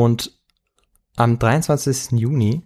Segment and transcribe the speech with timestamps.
[0.00, 0.32] Und
[1.16, 2.12] am 23.
[2.12, 2.62] Juni,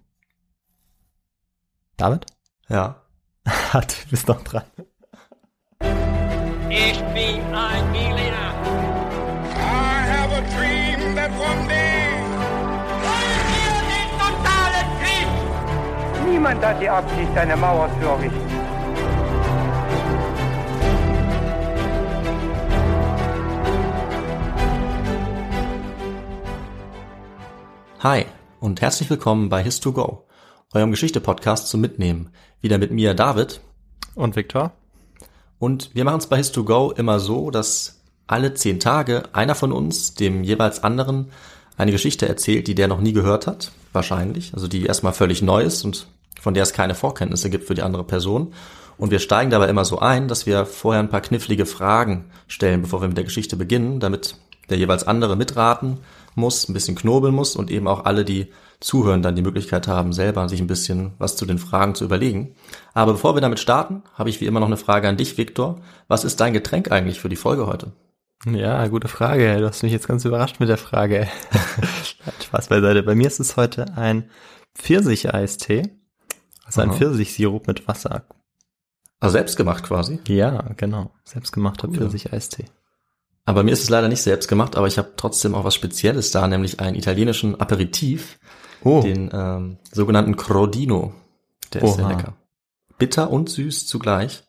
[1.97, 2.27] David?
[2.69, 3.03] Ja.
[3.73, 4.63] Hat, du bist noch dran.
[6.71, 8.55] Ich bin ein Berliner.
[9.51, 12.07] I have a dream that one day.
[13.03, 16.31] Wollen wir den totalen Krieg?
[16.31, 18.54] Niemand hat die Absicht, eine Mauer zu errichten.
[28.05, 28.27] Hi
[28.61, 30.25] und herzlich willkommen bei His2Go,
[30.75, 32.29] eurem Geschichte-Podcast zum Mitnehmen.
[32.61, 33.63] Wieder mit mir, David.
[34.15, 34.73] Und Viktor?
[35.59, 40.13] Und wir machen es bei His2Go immer so, dass alle zehn Tage einer von uns
[40.13, 41.31] dem jeweils anderen
[41.79, 45.63] eine Geschichte erzählt, die der noch nie gehört hat, wahrscheinlich, also die erstmal völlig neu
[45.63, 46.07] ist und
[46.39, 48.53] von der es keine Vorkenntnisse gibt für die andere Person.
[48.99, 52.83] Und wir steigen dabei immer so ein, dass wir vorher ein paar knifflige Fragen stellen,
[52.83, 54.37] bevor wir mit der Geschichte beginnen, damit
[54.69, 56.01] der jeweils andere mitraten
[56.37, 58.49] muss, ein bisschen knobeln muss und eben auch alle, die
[58.81, 62.55] zuhören, dann die Möglichkeit haben, selber sich ein bisschen was zu den Fragen zu überlegen.
[62.93, 65.81] Aber bevor wir damit starten, habe ich wie immer noch eine Frage an dich, Viktor.
[66.09, 67.93] Was ist dein Getränk eigentlich für die Folge heute?
[68.47, 69.59] Ja, gute Frage.
[69.59, 71.29] Du hast mich jetzt ganz überrascht mit der Frage.
[72.45, 73.03] Spaß beiseite.
[73.03, 74.29] Bei mir ist es heute ein
[74.77, 75.83] Pfirsich-Eistee.
[76.65, 76.97] Also ein Aha.
[76.97, 78.25] Pfirsichsirup mit Wasser.
[79.21, 80.19] Also selbst gemacht quasi.
[80.29, 81.11] Ja, genau.
[81.25, 81.97] Selbstgemachter Cool.
[81.97, 82.67] Pfirsich-Eistee.
[83.47, 86.31] Aber mir ist es leider nicht selbst gemacht, aber ich habe trotzdem auch was Spezielles
[86.31, 88.39] da, nämlich einen italienischen Aperitif,
[88.83, 91.15] Oh, den ähm, sogenannten Crodino.
[91.73, 92.13] Der ist sehr Oha.
[92.17, 92.35] lecker.
[92.99, 94.45] Bitter und süß zugleich.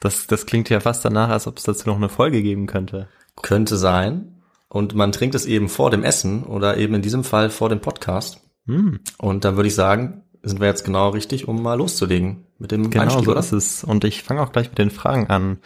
[0.00, 3.08] das, das klingt ja fast danach, als ob es dazu noch eine Folge geben könnte.
[3.42, 4.40] Könnte sein.
[4.68, 7.80] Und man trinkt es eben vor dem Essen oder eben in diesem Fall vor dem
[7.80, 8.40] Podcast.
[8.66, 12.70] Hm, Und dann würde ich sagen, sind wir jetzt genau richtig, um mal loszulegen mit
[12.70, 13.40] dem genau Einstieg, so oder?
[13.40, 13.82] ist es.
[13.84, 15.58] Und ich fange auch gleich mit den Fragen an.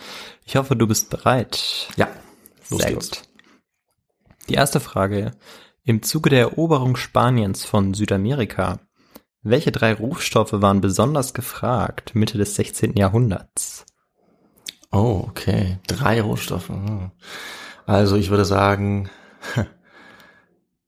[0.46, 1.88] Ich hoffe, du bist bereit.
[1.96, 2.08] Ja,
[2.70, 3.10] los Sehr geht's.
[3.10, 3.22] gut.
[4.48, 5.32] Die erste Frage.
[5.84, 8.80] Im Zuge der Eroberung Spaniens von Südamerika,
[9.42, 12.96] welche drei Rohstoffe waren besonders gefragt Mitte des 16.
[12.96, 13.84] Jahrhunderts?
[14.90, 15.78] Oh, okay.
[15.86, 16.68] Drei Rohstoffe.
[16.68, 17.10] hm.
[17.86, 19.10] Also ich würde sagen,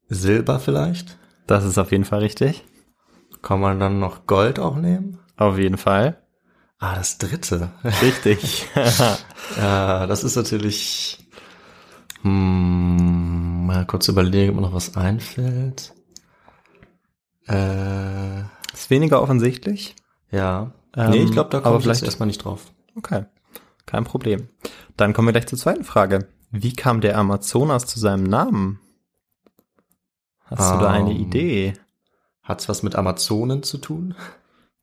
[0.08, 1.18] Silber vielleicht.
[1.46, 2.64] Das ist auf jeden Fall richtig.
[3.42, 5.18] Kann man dann noch Gold auch nehmen?
[5.36, 6.22] Auf jeden Fall.
[6.78, 7.72] Ah, das dritte.
[8.02, 8.66] Richtig.
[9.56, 11.25] Ja, das ist natürlich.
[12.26, 15.94] Hm, mal kurz überlegen, ob mir noch was einfällt.
[17.48, 18.40] Äh,
[18.72, 19.94] ist weniger offensichtlich.
[20.30, 20.72] ja.
[20.98, 22.72] Ähm, nee, ich glaube, da komme ich vielleicht- erstmal nicht drauf.
[22.96, 23.26] Okay.
[23.84, 24.48] Kein Problem.
[24.96, 26.26] Dann kommen wir gleich zur zweiten Frage.
[26.50, 28.80] Wie kam der Amazonas zu seinem Namen?
[30.46, 31.74] Hast du da eine Ähm, Idee?
[32.42, 34.14] Hat's was mit Amazonen zu tun?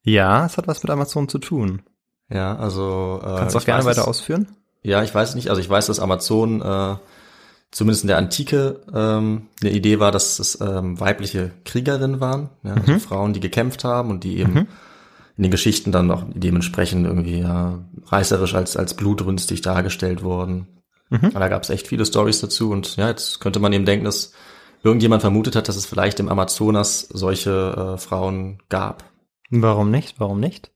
[0.04, 1.82] Ja, es hat was mit Amazon zu tun.
[2.30, 3.20] Ja, also.
[3.24, 4.56] Äh, Kannst du auch gerne weiter es- ausführen?
[4.84, 5.50] Ja, ich weiß nicht.
[5.50, 6.96] Also ich weiß, dass Amazon äh,
[7.74, 12.76] zumindest in der Antike ähm, eine Idee war, dass es ähm, weibliche Kriegerinnen waren, ja,
[12.76, 14.68] also Frauen, die gekämpft haben und die eben
[15.36, 20.68] in den Geschichten dann auch dementsprechend irgendwie ja, reißerisch als als blutrünstig dargestellt wurden.
[21.10, 21.32] Mhm.
[21.34, 24.34] Da gab es echt viele Stories dazu und ja, jetzt könnte man eben denken, dass
[24.84, 29.04] irgendjemand vermutet hat, dass es vielleicht im Amazonas solche äh, Frauen gab.
[29.50, 30.20] Warum nicht?
[30.20, 30.72] Warum nicht?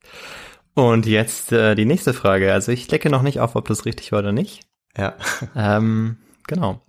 [0.74, 2.52] Und jetzt äh, die nächste Frage.
[2.52, 4.60] Also ich lecke noch nicht auf, ob das richtig war oder nicht.
[4.96, 5.14] Ja.
[5.54, 6.82] Ähm, genau.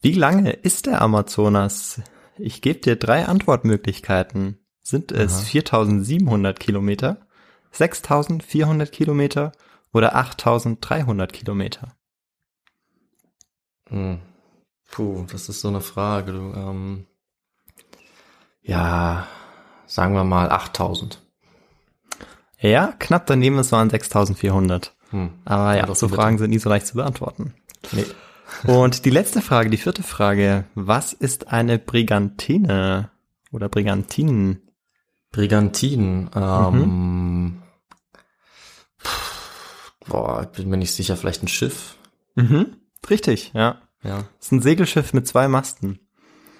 [0.00, 2.02] Wie lange ist der Amazonas?
[2.36, 4.58] Ich gebe dir drei Antwortmöglichkeiten.
[4.82, 5.42] Sind es Aha.
[5.44, 7.26] 4700 Kilometer,
[7.70, 9.52] 6400 Kilometer
[9.94, 11.96] oder 8300 Kilometer?
[13.88, 14.18] Hm.
[14.90, 16.32] Puh, das ist so eine Frage.
[16.32, 17.06] Du, ähm,
[18.62, 19.26] ja,
[19.86, 21.20] sagen wir mal 8000.
[22.58, 24.94] Ja, knapp daneben, es waren 6400.
[25.10, 25.30] Hm.
[25.44, 27.54] Aber ja, so Fragen sind nie so leicht zu beantworten.
[27.92, 28.04] Nee.
[28.66, 30.64] Und die letzte Frage, die vierte Frage.
[30.74, 33.10] Was ist eine Brigantine
[33.52, 34.62] oder Brigantinen?
[35.32, 36.30] Brigantinen.
[36.34, 37.62] Ähm, Mhm.
[40.06, 41.96] boah, ich bin mir nicht sicher, vielleicht ein Schiff.
[42.34, 42.76] Mhm.
[43.08, 43.80] Richtig, ja.
[44.02, 45.98] Ja, Das ist ein Segelschiff mit zwei Masten.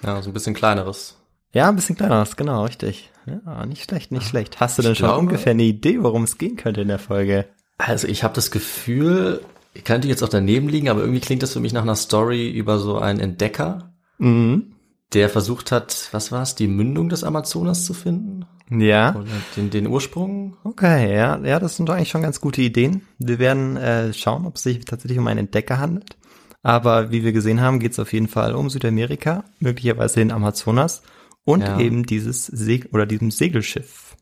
[0.03, 1.17] ja, so ein bisschen kleineres.
[1.53, 3.11] Ja, ein bisschen kleiner, ist genau, richtig.
[3.27, 4.61] Ja, nicht schlecht, nicht schlecht.
[4.61, 6.99] Hast du denn Ich schon glaube- ungefähr eine Idee, worum es gehen könnte in der
[6.99, 7.47] Folge?
[7.79, 9.41] Also ich habe das Gefühl,
[9.75, 12.51] ich könnte jetzt auch daneben liegen, aber irgendwie klingt das für mich nach einer Story
[12.51, 14.75] über so einen Entdecker, Mhm.
[15.13, 18.47] der versucht hat, was war's, die Mündung des Amazonas zu finden?
[18.71, 19.27] Ja, Oder
[19.57, 20.57] den, den Ursprung?
[20.65, 23.03] okay, ja, ja, das sind doch eigentlich schon ganz gute Ideen.
[23.19, 26.17] Wir werden äh, schauen, ob es sich tatsächlich um einen Entdecker handelt.
[26.63, 31.03] Aber wie wir gesehen haben, geht es auf jeden Fall um Südamerika, möglicherweise den Amazonas
[31.45, 31.79] und Ja.
[31.79, 34.17] eben dieses Seg oder diesem Segelschiff.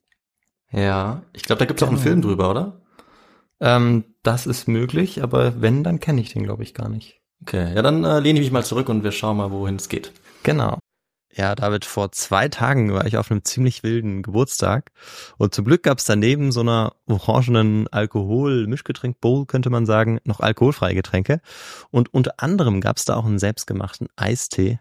[0.72, 2.08] Ja, ich glaube, da gibt's auch einen Genau.
[2.08, 2.81] Film drüber, oder?
[3.62, 7.20] Ähm, das ist möglich, aber wenn, dann kenne ich den, glaube ich, gar nicht.
[7.42, 9.88] Okay, ja, dann äh, lehne ich mich mal zurück und wir schauen mal, wohin es
[9.88, 10.12] geht.
[10.42, 10.78] Genau.
[11.34, 14.90] Ja, David, vor zwei Tagen war ich auf einem ziemlich wilden Geburtstag
[15.38, 20.94] und zum Glück gab es daneben so einer orangenen Alkohol-Mischgetränk-Bowl, könnte man sagen, noch alkoholfreie
[20.94, 21.40] Getränke.
[21.90, 24.80] Und unter anderem gab es da auch einen selbstgemachten Eistee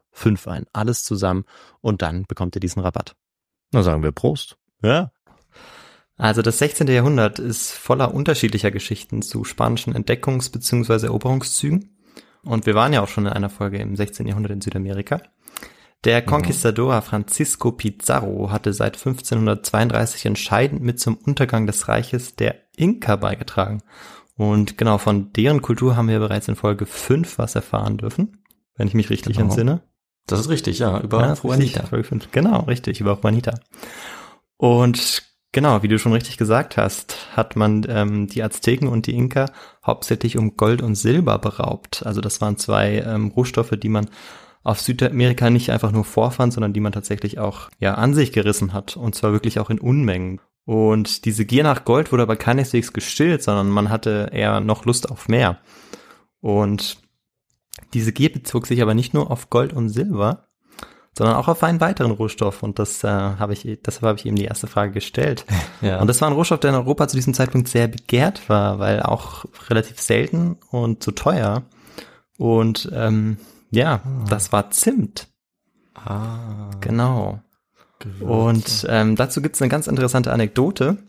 [0.11, 0.65] 5 ein.
[0.73, 1.45] Alles zusammen
[1.79, 3.15] und dann bekommt ihr diesen Rabatt.
[3.71, 4.57] Na sagen wir Prost.
[4.83, 5.11] Ja.
[6.17, 6.87] Also das 16.
[6.87, 11.07] Jahrhundert ist voller unterschiedlicher Geschichten zu spanischen Entdeckungs- bzw.
[11.07, 11.97] Eroberungszügen.
[12.43, 14.27] Und wir waren ja auch schon in einer Folge im 16.
[14.27, 15.21] Jahrhundert in Südamerika.
[16.03, 23.17] Der Conquistador Francisco Pizarro hatte seit 1532 entscheidend mit zum Untergang des Reiches der Inka
[23.17, 23.83] beigetragen.
[24.35, 28.43] Und genau von deren Kultur haben wir bereits in Folge 5 was erfahren dürfen,
[28.75, 29.49] wenn ich mich richtig genau.
[29.49, 29.83] entsinne.
[30.27, 31.87] Das ist richtig, ja, über ja, Juanita.
[31.91, 33.59] Richtig, genau, richtig, über Juanita.
[34.57, 39.15] Und genau, wie du schon richtig gesagt hast, hat man ähm, die Azteken und die
[39.15, 39.47] Inka
[39.85, 42.05] hauptsächlich um Gold und Silber beraubt.
[42.05, 44.07] Also das waren zwei ähm, Rohstoffe, die man
[44.63, 48.73] auf Südamerika nicht einfach nur vorfand, sondern die man tatsächlich auch ja an sich gerissen
[48.73, 50.39] hat und zwar wirklich auch in Unmengen.
[50.65, 55.09] Und diese Gier nach Gold wurde aber keineswegs gestillt, sondern man hatte eher noch Lust
[55.09, 55.57] auf mehr.
[56.39, 56.97] Und
[57.93, 60.47] diese Gier bezog sich aber nicht nur auf Gold und Silber,
[61.17, 62.63] sondern auch auf einen weiteren Rohstoff.
[62.63, 65.45] Und das äh, habe ich, deshalb habe ich eben die erste Frage gestellt.
[65.81, 65.99] Ja.
[65.99, 69.01] Und das war ein Rohstoff, der in Europa zu diesem Zeitpunkt sehr begehrt war, weil
[69.01, 71.63] auch relativ selten und zu teuer.
[72.37, 73.37] Und ähm,
[73.71, 74.25] ja, ah.
[74.29, 75.27] das war Zimt.
[75.95, 76.69] Ah.
[76.81, 77.39] Genau.
[77.97, 78.25] Gewürze.
[78.25, 80.99] Und ähm, dazu gibt es eine ganz interessante Anekdote,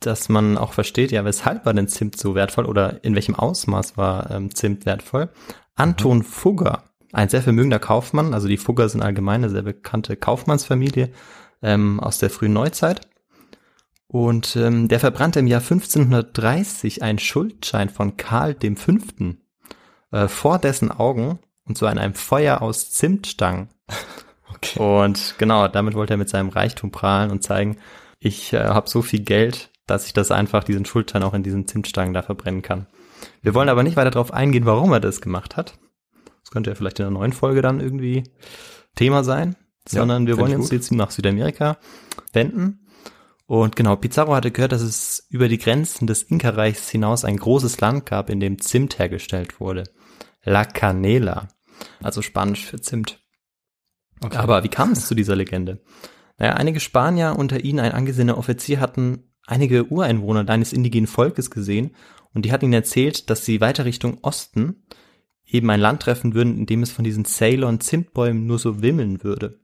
[0.00, 3.96] dass man auch versteht, ja, weshalb war denn Zimt so wertvoll oder in welchem Ausmaß
[3.96, 5.30] war ähm, Zimt wertvoll.
[5.76, 11.10] Anton Fugger, ein sehr vermögender Kaufmann, also die Fugger sind allgemein eine sehr bekannte Kaufmannsfamilie
[11.62, 13.02] ähm, aus der frühen Neuzeit.
[14.08, 19.40] Und ähm, der verbrannte im Jahr 1530 einen Schuldschein von Karl dem Fünften
[20.12, 23.68] äh, vor dessen Augen Und zwar in einem Feuer aus Zimtstangen.
[24.54, 24.78] Okay.
[24.78, 27.76] Und genau, damit wollte er mit seinem Reichtum prahlen und zeigen,
[28.20, 31.68] ich äh, habe so viel Geld, dass ich das einfach, diesen Schultern auch in diesen
[31.68, 32.86] Zimtstangen da verbrennen kann.
[33.42, 35.78] Wir wollen aber nicht weiter darauf eingehen, warum er das gemacht hat.
[36.42, 38.24] Das könnte ja vielleicht in der neuen Folge dann irgendwie
[38.94, 39.56] Thema sein,
[39.90, 40.72] Ja, sondern wir find wollen uns gut.
[40.78, 41.78] jetzt nach Südamerika
[42.32, 42.86] wenden.
[43.46, 47.80] Und genau, Pizarro hatte gehört, dass es über die Grenzen des Inka-Reichs hinaus ein großes
[47.80, 49.84] Land gab, in dem Zimt hergestellt wurde.
[50.42, 51.48] La Canela,
[52.02, 53.20] also Spanisch für Zimt.
[54.24, 54.36] Okay.
[54.36, 55.82] Aber wie kam es zu dieser Legende?
[56.38, 61.94] Naja, einige Spanier, unter ihnen ein angesehener Offizier, hatten einige Ureinwohner eines indigenen Volkes gesehen
[62.36, 64.82] und die hatten ihnen erzählt, dass sie weiter Richtung Osten
[65.46, 69.58] eben ein Land treffen würden, in dem es von diesen Ceylon-Zimtbäumen nur so wimmeln würde.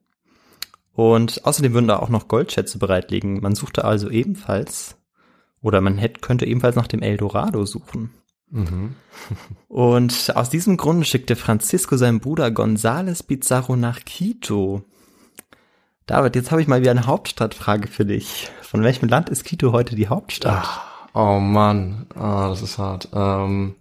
[0.95, 3.43] Und außerdem würden da auch noch Goldschätze bereitlegen.
[3.43, 4.97] Man suchte also ebenfalls,
[5.61, 8.09] oder man hätte, könnte ebenfalls nach dem Eldorado suchen.
[8.49, 8.95] Mhm.
[9.69, 14.83] Und aus diesem Grunde schickte Francisco seinen Bruder González Pizarro nach Quito.
[16.07, 18.49] David, jetzt habe ich mal wieder eine Hauptstadtfrage für dich.
[18.63, 20.63] Von welchem Land ist Quito heute die Hauptstadt?
[21.15, 23.09] Oh Mann, oh, das ist hart.
[23.13, 23.75] Ähm,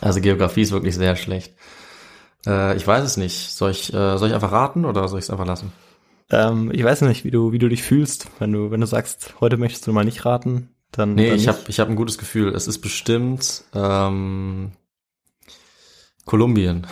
[0.00, 1.54] also Geografie ist wirklich sehr schlecht.
[2.46, 3.50] Äh, ich weiß es nicht.
[3.52, 5.72] Soll ich, äh, soll ich einfach raten oder soll ich es einfach lassen?
[6.30, 8.28] Ähm, ich weiß nicht, wie du, wie du dich fühlst.
[8.38, 11.14] Wenn du, wenn du sagst, heute möchtest du mal nicht raten, dann.
[11.14, 12.54] Nee, dann ich habe ich hab ein gutes Gefühl.
[12.54, 14.72] Es ist bestimmt ähm,
[16.24, 16.86] Kolumbien.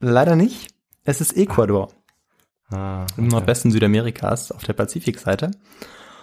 [0.00, 0.68] Leider nicht.
[1.04, 1.90] Es ist Ecuador.
[2.70, 5.50] Ah, Im Nordwesten Südamerikas auf der Pazifikseite.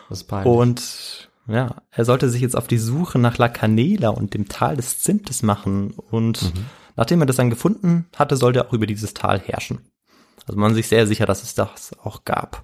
[0.10, 0.54] das ist peinlich.
[0.54, 4.76] Und ja, er sollte sich jetzt auf die Suche nach La Canela und dem Tal
[4.76, 5.92] des Zimtes machen.
[6.12, 6.54] Und
[6.96, 9.80] nachdem er das dann gefunden hatte, sollte er auch über dieses Tal herrschen.
[10.48, 12.64] Also man ist sich sehr sicher, dass es das auch gab.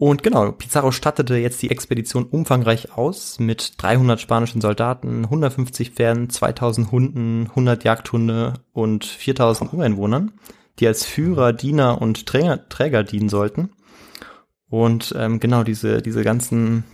[0.00, 6.30] Und genau, Pizarro stattete jetzt die Expedition umfangreich aus mit 300 spanischen Soldaten, 150 Pferden,
[6.30, 10.32] 2000 Hunden, 100 Jagdhunde und 4000 Ureinwohnern,
[10.78, 13.70] die als Führer, Diener und Träger, Träger dienen sollten.
[14.70, 16.84] Und ähm, genau diese, diese ganzen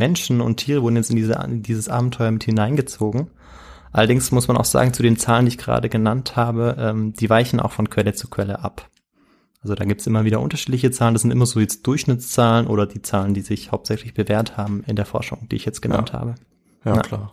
[0.00, 3.28] Menschen und Tiere wurden jetzt in, diese, in dieses Abenteuer mit hineingezogen.
[3.92, 7.28] Allerdings muss man auch sagen, zu den Zahlen, die ich gerade genannt habe, ähm, die
[7.28, 8.88] weichen auch von Quelle zu Quelle ab.
[9.62, 11.14] Also da gibt's immer wieder unterschiedliche Zahlen.
[11.14, 14.96] Das sind immer so jetzt Durchschnittszahlen oder die Zahlen, die sich hauptsächlich bewährt haben in
[14.96, 16.36] der Forschung, die ich jetzt genannt habe.
[16.84, 17.02] ja, na.
[17.02, 17.32] klar.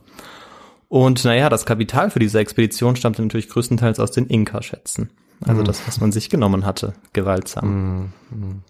[0.89, 5.09] Und naja, das Kapital für diese Expedition stammte natürlich größtenteils aus den Inka-Schätzen.
[5.45, 8.12] Also das, was man sich genommen hatte, gewaltsam.
[8.31, 8.63] Mhm.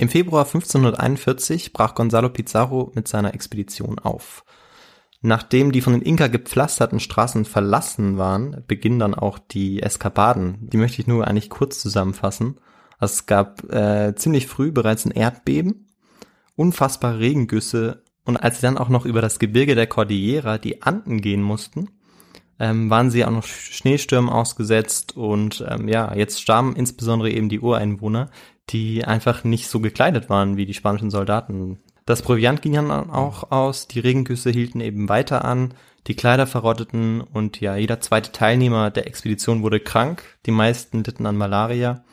[0.00, 4.46] Im Februar 1541 brach Gonzalo Pizarro mit seiner Expedition auf.
[5.20, 10.70] Nachdem die von den Inka gepflasterten Straßen verlassen waren, beginnen dann auch die Eskapaden.
[10.70, 12.58] Die möchte ich nur eigentlich kurz zusammenfassen.
[12.98, 15.90] Es gab äh, ziemlich früh bereits ein Erdbeben,
[16.56, 21.20] unfassbare Regengüsse und als sie dann auch noch über das Gebirge der Cordillera, die Anden,
[21.20, 21.90] gehen mussten,
[22.58, 27.50] ähm, waren sie auch noch Sch- Schneestürmen ausgesetzt und ähm, ja, jetzt starben insbesondere eben
[27.50, 28.30] die Ureinwohner,
[28.70, 31.78] die einfach nicht so gekleidet waren wie die spanischen Soldaten.
[32.06, 35.74] Das Proviant ging dann auch aus, die Regengüsse hielten eben weiter an,
[36.06, 41.26] die Kleider verrotteten und ja, jeder zweite Teilnehmer der Expedition wurde krank, die meisten litten
[41.26, 42.04] an Malaria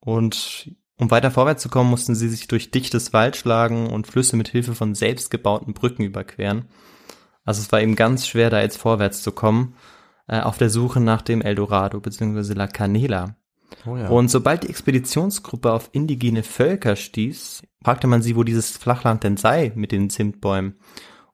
[0.00, 4.36] und um weiter vorwärts zu kommen, mussten sie sich durch dichtes Wald schlagen und Flüsse
[4.36, 6.66] mit Hilfe von selbstgebauten Brücken überqueren.
[7.44, 9.74] Also es war eben ganz schwer, da jetzt vorwärts zu kommen,
[10.28, 12.52] äh, auf der Suche nach dem Eldorado bzw.
[12.52, 13.34] La Canela.
[13.86, 14.08] Oh ja.
[14.08, 19.36] Und sobald die Expeditionsgruppe auf indigene Völker stieß, fragte man sie, wo dieses Flachland denn
[19.36, 20.76] sei mit den Zimtbäumen.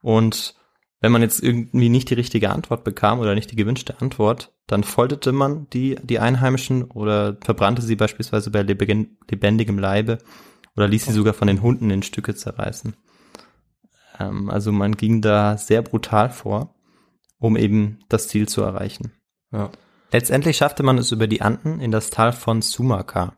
[0.01, 0.55] Und
[1.01, 4.83] wenn man jetzt irgendwie nicht die richtige Antwort bekam oder nicht die gewünschte Antwort, dann
[4.83, 10.19] folterte man die, die Einheimischen oder verbrannte sie beispielsweise bei leben- lebendigem Leibe
[10.77, 12.95] oder ließ sie sogar von den Hunden in Stücke zerreißen.
[14.19, 16.75] Ähm, also man ging da sehr brutal vor,
[17.39, 19.13] um eben das Ziel zu erreichen.
[19.53, 19.71] ja.
[20.13, 23.35] Letztendlich schaffte man es über die Anden in das Tal von Sumaca.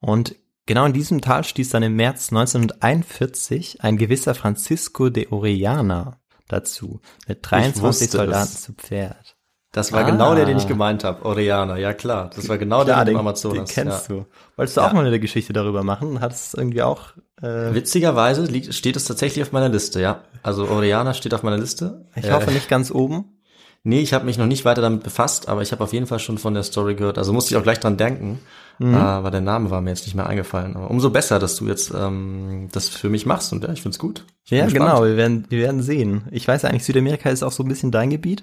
[0.00, 0.34] Und
[0.66, 7.00] genau in diesem Tal stieß dann im März 1941 ein gewisser Francisco de Orellana dazu,
[7.28, 8.62] mit 23 wusste Soldaten es.
[8.62, 9.36] zu Pferd.
[9.72, 10.10] Das war Ah.
[10.10, 11.24] genau der, den ich gemeint habe.
[11.24, 12.28] Oriana, ja klar.
[12.34, 13.68] Das war genau der mit dem den, Amazonas.
[13.70, 14.16] den kennst ja.
[14.16, 14.26] du.
[14.56, 14.88] Wolltest du Ja.
[14.88, 16.20] auch mal eine Geschichte darüber machen?
[16.20, 20.24] Hat es irgendwie auch, äh, Witzigerweise liegt, steht es tatsächlich auf meiner Liste, ja.
[20.42, 22.04] Also Oriana steht auf meiner Liste.
[22.16, 23.39] ich Äh, hoffe nicht ganz oben.
[23.82, 26.18] Nee, ich habe mich noch nicht weiter damit befasst, aber ich habe auf jeden Fall
[26.18, 27.16] schon von der Story gehört.
[27.16, 28.38] Also musste ich auch gleich dran denken,
[28.78, 28.94] Mhm.
[28.94, 30.74] äh, aber der Name war mir jetzt nicht mehr eingefallen.
[30.76, 33.98] Aber umso besser, dass du jetzt ähm, das für mich machst und ja, ich find's
[33.98, 34.24] gut.
[34.44, 36.22] Ich Ja, genau, wir werden, wir werden sehen.
[36.30, 38.42] Ich weiß eigentlich, Südamerika ist auch so ein bisschen dein Gebiet,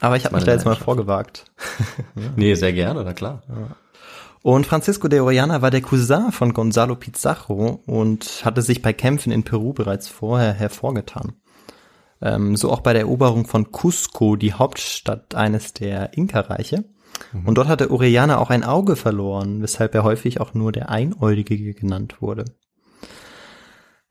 [0.00, 1.44] aber ich habe mich da jetzt mal vorgewagt.
[2.36, 3.42] Nee, sehr gerne, na klar.
[4.42, 9.32] Und Francisco de Orellana war der Cousin von Gonzalo Pizarro und hatte sich bei Kämpfen
[9.32, 11.32] in Peru bereits vorher hervorgetan.
[12.22, 16.84] Ähm, so auch bei der Eroberung von Cusco, die Hauptstadt eines der Inka-Reiche.
[17.44, 21.74] Und dort hatte Orellana auch ein Auge verloren, weshalb er häufig auch nur der Einäugige
[21.74, 22.44] genannt wurde.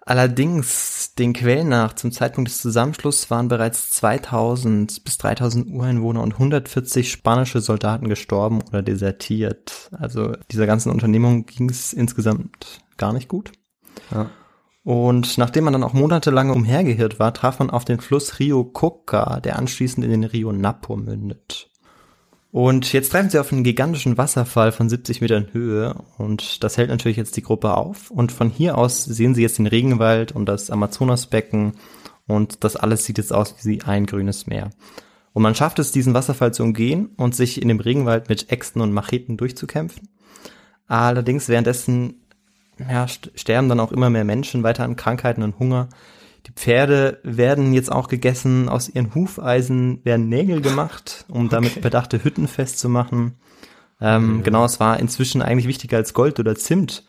[0.07, 6.33] Allerdings, den Quellen nach, zum Zeitpunkt des Zusammenschlusses waren bereits 2000 bis 3000 Ureinwohner und
[6.33, 9.89] 140 spanische Soldaten gestorben oder desertiert.
[9.91, 13.51] Also dieser ganzen Unternehmung ging es insgesamt gar nicht gut.
[14.11, 14.29] Ja.
[14.85, 19.39] Und nachdem man dann auch monatelang umhergehirrt war, traf man auf den Fluss Rio Coca,
[19.39, 21.71] der anschließend in den Rio Napo mündet.
[22.51, 26.89] Und jetzt treffen sie auf einen gigantischen Wasserfall von 70 Metern Höhe und das hält
[26.89, 28.11] natürlich jetzt die Gruppe auf.
[28.11, 31.73] Und von hier aus sehen sie jetzt den Regenwald und das Amazonasbecken
[32.27, 34.69] und das alles sieht jetzt aus wie ein grünes Meer.
[35.33, 38.83] Und man schafft es, diesen Wasserfall zu umgehen und sich in dem Regenwald mit Äxten
[38.83, 40.09] und Macheten durchzukämpfen.
[40.87, 42.24] Allerdings währenddessen
[42.79, 45.89] ja, sterben dann auch immer mehr Menschen weiter an Krankheiten und Hunger.
[46.47, 51.81] Die Pferde werden jetzt auch gegessen, aus ihren Hufeisen werden Nägel gemacht, um damit Okay.
[51.81, 53.35] bedachte Hütten festzumachen.
[53.99, 57.03] Ähm, Genau, es war inzwischen eigentlich wichtiger als Gold oder Zimt,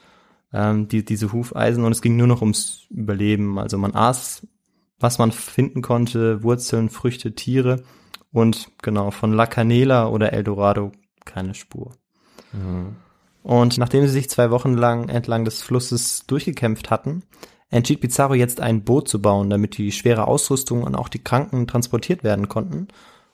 [0.52, 3.58] ähm, die, diese Hufeisen, und es ging nur noch ums Überleben.
[3.58, 4.46] Also man aß,
[4.99, 7.82] was man finden konnte, Wurzeln, Früchte, Tiere
[8.32, 10.92] und genau, von La Canela oder El Dorado
[11.26, 11.92] keine Spur.
[13.46, 17.22] Und nachdem sie sich zwei Wochen lang entlang des Flusses durchgekämpft hatten,
[17.70, 21.68] entschied Pizarro jetzt ein Boot zu bauen, damit die schwere Ausrüstung und auch die Kranken
[21.68, 22.88] transportiert werden konnten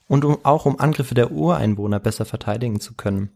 [0.09, 3.31] und um, auch um Angriffe der Ureinwohner besser verteidigen zu können.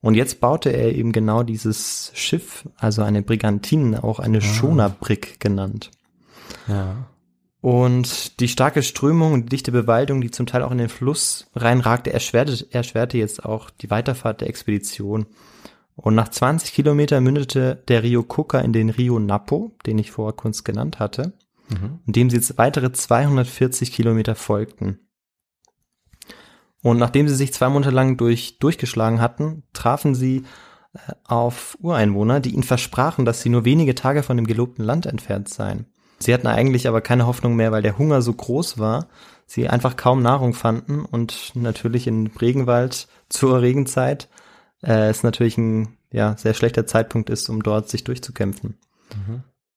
[0.00, 5.90] Und jetzt baute er eben genau dieses Schiff, also eine Brigantine, auch eine Schonerbrig genannt.
[6.68, 6.94] Ja.
[7.60, 11.48] Und die starke Strömung und die dichte Bewaldung, die zum Teil auch in den Fluss
[11.56, 15.26] reinragte, erschwerte, erschwerte jetzt auch die Weiterfahrt der Expedition.
[16.02, 20.34] Und nach 20 Kilometern mündete der Rio Coca in den Rio Napo, den ich vorher
[20.34, 21.32] kurz genannt hatte,
[22.06, 24.98] und dem sie jetzt weitere 240 Kilometer folgten.
[26.82, 30.42] Und nachdem sie sich zwei Monate lang durch, durchgeschlagen hatten, trafen sie
[30.94, 35.06] äh, auf Ureinwohner, die ihnen versprachen, dass sie nur wenige Tage von dem gelobten Land
[35.06, 35.86] entfernt seien.
[36.18, 39.08] Sie hatten eigentlich aber keine Hoffnung mehr, weil der Hunger so groß war,
[39.46, 44.28] sie einfach kaum Nahrung fanden und natürlich in Regenwald zur Regenzeit
[44.82, 48.78] äh, es natürlich ein ja, sehr schlechter Zeitpunkt ist, um dort sich durchzukämpfen.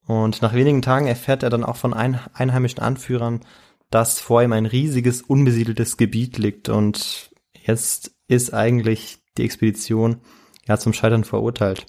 [0.07, 3.41] Und nach wenigen Tagen erfährt er dann auch von ein, einheimischen Anführern,
[3.89, 10.17] dass vor ihm ein riesiges, unbesiedeltes Gebiet liegt und jetzt ist eigentlich die Expedition
[10.67, 11.85] ja zum Scheitern verurteilt.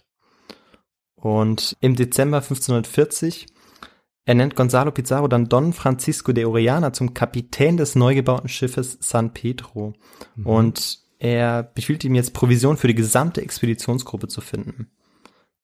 [1.14, 3.46] Und im Dezember 1540
[4.24, 9.33] ernennt Gonzalo Pizarro dann Don Francisco de Orellana zum Kapitän des neu gebauten Schiffes San
[9.33, 9.94] Pedro.
[10.44, 14.90] Und er befiehlt ihm jetzt Provision für die gesamte Expeditionsgruppe zu finden.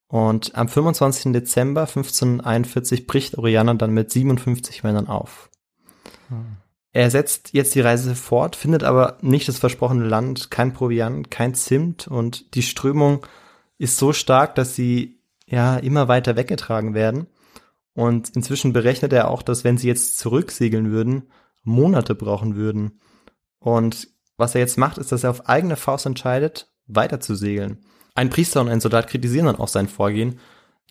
[0.09, 1.33] Und am 25.
[1.33, 5.49] Dezember 1541 bricht Orellana dann mit 57 Männern auf.
[6.93, 11.55] Er setzt jetzt die Reise fort, findet aber nicht das versprochene Land, kein Proviant, kein
[11.55, 13.27] Zimt und die Strömung
[13.79, 17.27] ist so stark, dass sie ja immer weiter weggetragen werden.
[17.95, 21.25] Und inzwischen berechnet er auch, dass wenn sie jetzt zurücksegeln würden,
[21.63, 23.01] Monate brauchen würden.
[23.59, 27.79] Und was er jetzt macht, ist, dass er auf eigene Faust entscheidet, weiter zu segeln.
[28.15, 30.39] Ein Priester und ein Soldat kritisieren dann auch sein Vorgehen.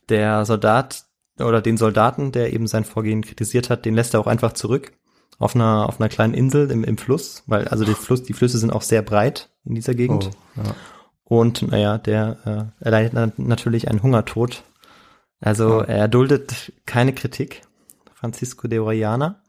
[0.09, 1.05] Der Soldat
[1.39, 4.93] oder den Soldaten, der eben sein Vorgehen kritisiert hat, den lässt er auch einfach zurück
[5.39, 8.59] auf einer auf einer kleinen Insel im, im Fluss, weil also die Fluss die Flüsse
[8.59, 10.29] sind auch sehr breit in dieser Gegend.
[10.55, 10.75] Oh, ja.
[11.23, 14.63] Und naja, der äh, erleidet na- natürlich einen Hungertod.
[15.39, 17.63] Also er duldet keine Kritik,
[18.13, 19.41] Francisco de Orellana.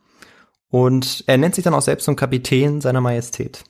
[0.70, 3.64] Und er nennt sich dann auch selbst zum Kapitän seiner Majestät.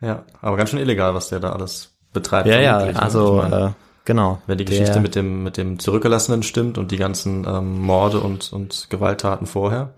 [0.00, 2.46] Ja, aber ganz schön illegal, was der da alles betreibt.
[2.48, 3.00] Ja, ja, ne?
[3.00, 3.70] also äh,
[4.04, 4.40] genau.
[4.46, 8.20] wenn die Der- Geschichte mit dem mit dem Zurückgelassenen stimmt und die ganzen ähm, Morde
[8.20, 9.94] und und Gewalttaten vorher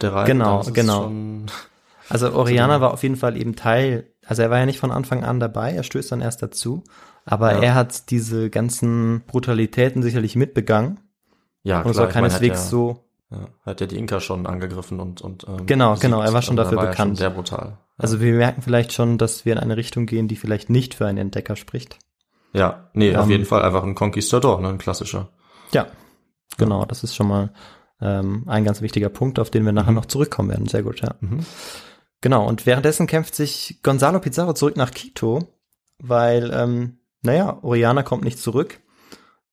[0.00, 1.02] der Reise, Genau, genau.
[1.04, 1.46] Schon,
[2.08, 5.24] Also Oriana war auf jeden Fall eben Teil, also er war ja nicht von Anfang
[5.24, 6.84] an dabei, er stößt dann erst dazu,
[7.24, 7.62] aber Ja.
[7.62, 11.00] er hat diese ganzen Brutalitäten sicherlich mitbegangen
[11.64, 15.00] ja, und es klar, war keineswegs ja, so, Ja, hat ja die Inka schon angegriffen
[15.00, 16.96] und und ähm, Genau, genau, er war schon dafür bekannt.
[16.98, 17.78] Ja schon sehr brutal.
[17.98, 21.06] Also wir merken vielleicht schon, dass wir in eine Richtung gehen, die vielleicht nicht für
[21.06, 21.98] einen Entdecker spricht.
[22.52, 25.28] Ja, nee, auf Ähm, jeden Fall einfach ein Conquistador, ne, ein klassischer.
[25.72, 25.86] Ja,
[26.58, 27.52] genau, das ist schon mal
[28.00, 29.96] ähm, ein ganz wichtiger Punkt, auf den wir nachher Mhm.
[29.96, 30.66] noch zurückkommen werden.
[30.66, 31.14] Sehr gut, ja.
[31.20, 31.40] Mhm.
[32.20, 35.48] Genau, und währenddessen kämpft sich Gonzalo Pizarro zurück nach Quito,
[35.98, 38.80] weil, ähm, naja, Oriana kommt nicht zurück.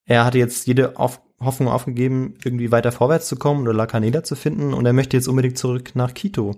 [0.05, 4.23] Er hatte jetzt jede auf Hoffnung aufgegeben, irgendwie weiter vorwärts zu kommen oder La Canela
[4.23, 6.55] zu finden und er möchte jetzt unbedingt zurück nach Quito.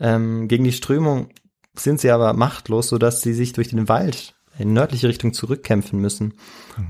[0.00, 1.28] Ähm, gegen die Strömung
[1.74, 6.34] sind sie aber machtlos, sodass sie sich durch den Wald in nördliche Richtung zurückkämpfen müssen.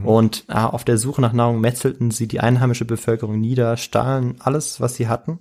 [0.05, 4.81] Und ah, auf der Suche nach Nahrung metzelten sie die einheimische Bevölkerung nieder, stahlen alles,
[4.81, 5.41] was sie hatten.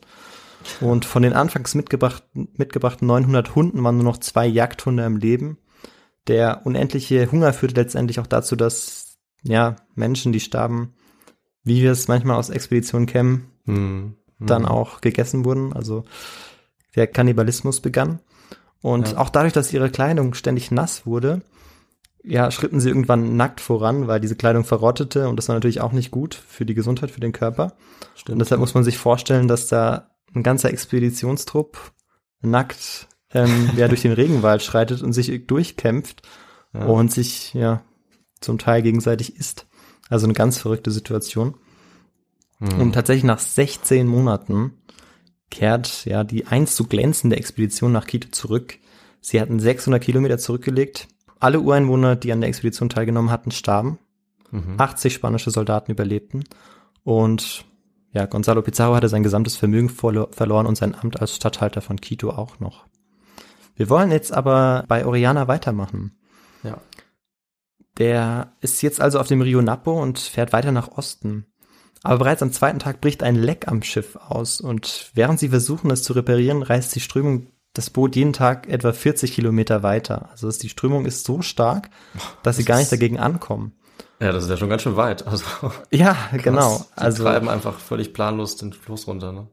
[0.80, 5.58] Und von den anfangs mitgebrachten, mitgebrachten 900 Hunden waren nur noch zwei Jagdhunde im Leben.
[6.28, 10.94] Der unendliche Hunger führte letztendlich auch dazu, dass ja Menschen, die starben,
[11.64, 14.16] wie wir es manchmal aus Expeditionen kennen, Hm.
[14.40, 15.74] dann auch gegessen wurden.
[15.74, 16.04] Also
[16.96, 18.20] der Kannibalismus begann.
[18.82, 19.18] Und Ja.
[19.18, 21.42] auch dadurch, dass ihre Kleidung ständig nass wurde,
[22.24, 25.92] ja, schritten sie irgendwann nackt voran, weil diese Kleidung verrottete und das war natürlich auch
[25.92, 27.74] nicht gut für die Gesundheit, für den Körper.
[28.16, 28.34] Stimmt.
[28.36, 31.78] Und deshalb muss man sich vorstellen, dass da ein ganzer Expeditionstrupp
[32.42, 36.22] nackt ähm, ja, durch den Regenwald schreitet und sich durchkämpft
[36.74, 36.86] Ja.
[36.86, 37.82] und sich ja
[38.40, 39.68] zum Teil gegenseitig isst.
[40.10, 41.56] Also eine ganz verrückte Situation.
[42.60, 42.80] Hm.
[42.80, 44.74] Und tatsächlich nach 16 Monaten
[45.54, 48.80] kehrt ja die einst so glänzende Expedition nach Quito zurück.
[49.22, 51.08] Sie hatten 600 Kilometer zurückgelegt.
[51.40, 54.00] Alle Ureinwohner, die an der Expedition teilgenommen hatten, starben.
[54.50, 54.76] Mhm.
[54.80, 56.44] 80 spanische Soldaten überlebten.
[57.04, 57.66] Und
[58.12, 62.02] ja, Gonzalo Pizarro hatte sein gesamtes Vermögen verlo verloren und sein Amt als Statthalter von
[62.02, 62.88] Quito auch noch.
[63.76, 66.18] Wir wollen jetzt aber bei Oriana weitermachen.
[66.64, 66.82] Ja.
[68.00, 71.46] Der ist jetzt also auf dem Rio Napo und fährt weiter nach Osten.
[72.04, 75.90] Aber bereits am zweiten Tag bricht ein Leck am Schiff aus und während sie versuchen,
[75.90, 80.30] es zu reparieren, reißt die Strömung das Boot jeden Tag etwa 40 Kilometer weiter.
[80.32, 81.90] Also die Strömung ist so stark,
[82.44, 83.72] dass sie Das gar nicht dagegen ankommen.
[84.20, 85.26] Ja, das ist ja schon ganz schön weit.
[85.26, 85.46] Also,
[85.92, 86.42] Ja, krass.
[86.44, 86.86] genau.
[86.98, 89.48] Die Also treiben einfach völlig planlos den Fluss runter, ne?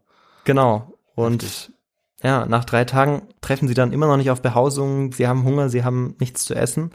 [0.45, 0.99] Genau.
[1.15, 1.75] Und Heftig.
[2.23, 5.13] ja, nach drei Tagen treffen sie dann immer noch nicht auf Behausung.
[5.13, 6.91] Sie haben Hunger, sie haben nichts zu essen.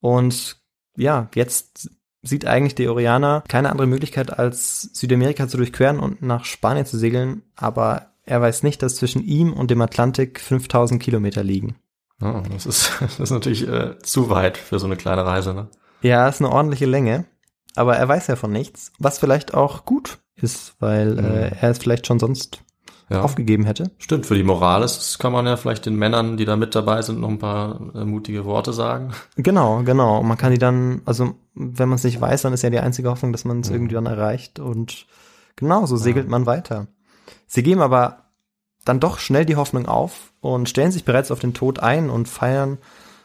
[0.00, 0.60] Und
[0.96, 1.90] ja, jetzt
[2.22, 6.98] sieht eigentlich der Orianer keine andere Möglichkeit, als Südamerika zu durchqueren und nach Spanien zu
[6.98, 7.42] segeln.
[7.56, 11.76] Aber er weiß nicht, dass zwischen ihm und dem Atlantik 5000 Kilometer liegen.
[12.20, 15.68] Ja, das ist, das ist natürlich äh, zu weit für so eine kleine Reise, ne?
[16.02, 17.24] Ja, ist eine ordentliche Länge.
[17.74, 21.78] Aber er weiß ja von nichts, was vielleicht auch gut ist, weil äh, er es
[21.78, 22.64] vielleicht schon sonst
[23.10, 23.22] Ja.
[23.22, 23.90] aufgegeben hätte.
[23.98, 26.74] Stimmt, für die Moral ist, das kann man ja vielleicht den Männern, die da mit
[26.74, 29.12] dabei sind, noch ein paar äh, mutige Worte sagen.
[29.36, 30.18] Genau, genau.
[30.18, 32.80] Und man kann die dann, also wenn man es nicht weiß, dann ist ja die
[32.80, 33.74] einzige Hoffnung, dass man es Mhm.
[33.76, 34.58] irgendwie dann erreicht.
[34.58, 35.06] Und
[35.56, 36.86] genau, so segelt man weiter.
[37.46, 38.24] Sie geben aber
[38.84, 42.28] dann doch schnell die Hoffnung auf und stellen sich bereits auf den Tod ein und
[42.28, 42.76] feiern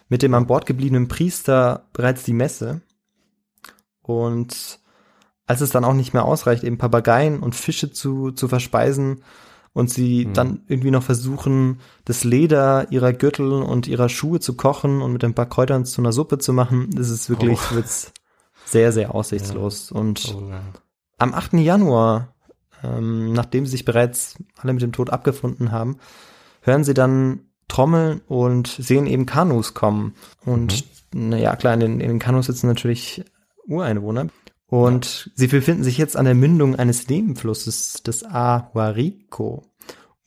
[0.07, 2.81] mit dem an Bord gebliebenen Priester bereits die Messe.
[4.01, 4.79] Und
[5.45, 9.23] als es dann auch nicht mehr ausreicht, eben Papageien und Fische zu, zu verspeisen
[9.73, 10.33] und sie Mhm.
[10.33, 15.23] dann irgendwie noch versuchen, das Leder ihrer Gürtel und ihrer Schuhe zu kochen und mit
[15.23, 17.75] ein paar Kräutern zu einer Suppe zu machen, das ist wirklich Oh.
[17.75, 18.11] wird's
[18.65, 19.91] sehr, sehr aussichtslos.
[19.91, 20.61] Und Oh, ja.
[21.17, 21.53] am 8.
[21.59, 22.33] Januar,
[22.83, 25.97] ähm, nachdem sie sich bereits alle mit dem Tod abgefunden haben,
[26.61, 30.13] hören sie dann Trommeln und sehen eben Kanus kommen.
[30.45, 33.23] Und naja, klar, in den, in den Kanus sitzen natürlich
[33.67, 34.27] Ureinwohner.
[34.67, 39.63] Und sie befinden sich jetzt an der Mündung eines Nebenflusses des Ahuarico.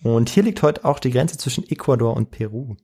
[0.02, 2.76] Und hier liegt heute auch die Grenze zwischen Ecuador und Peru.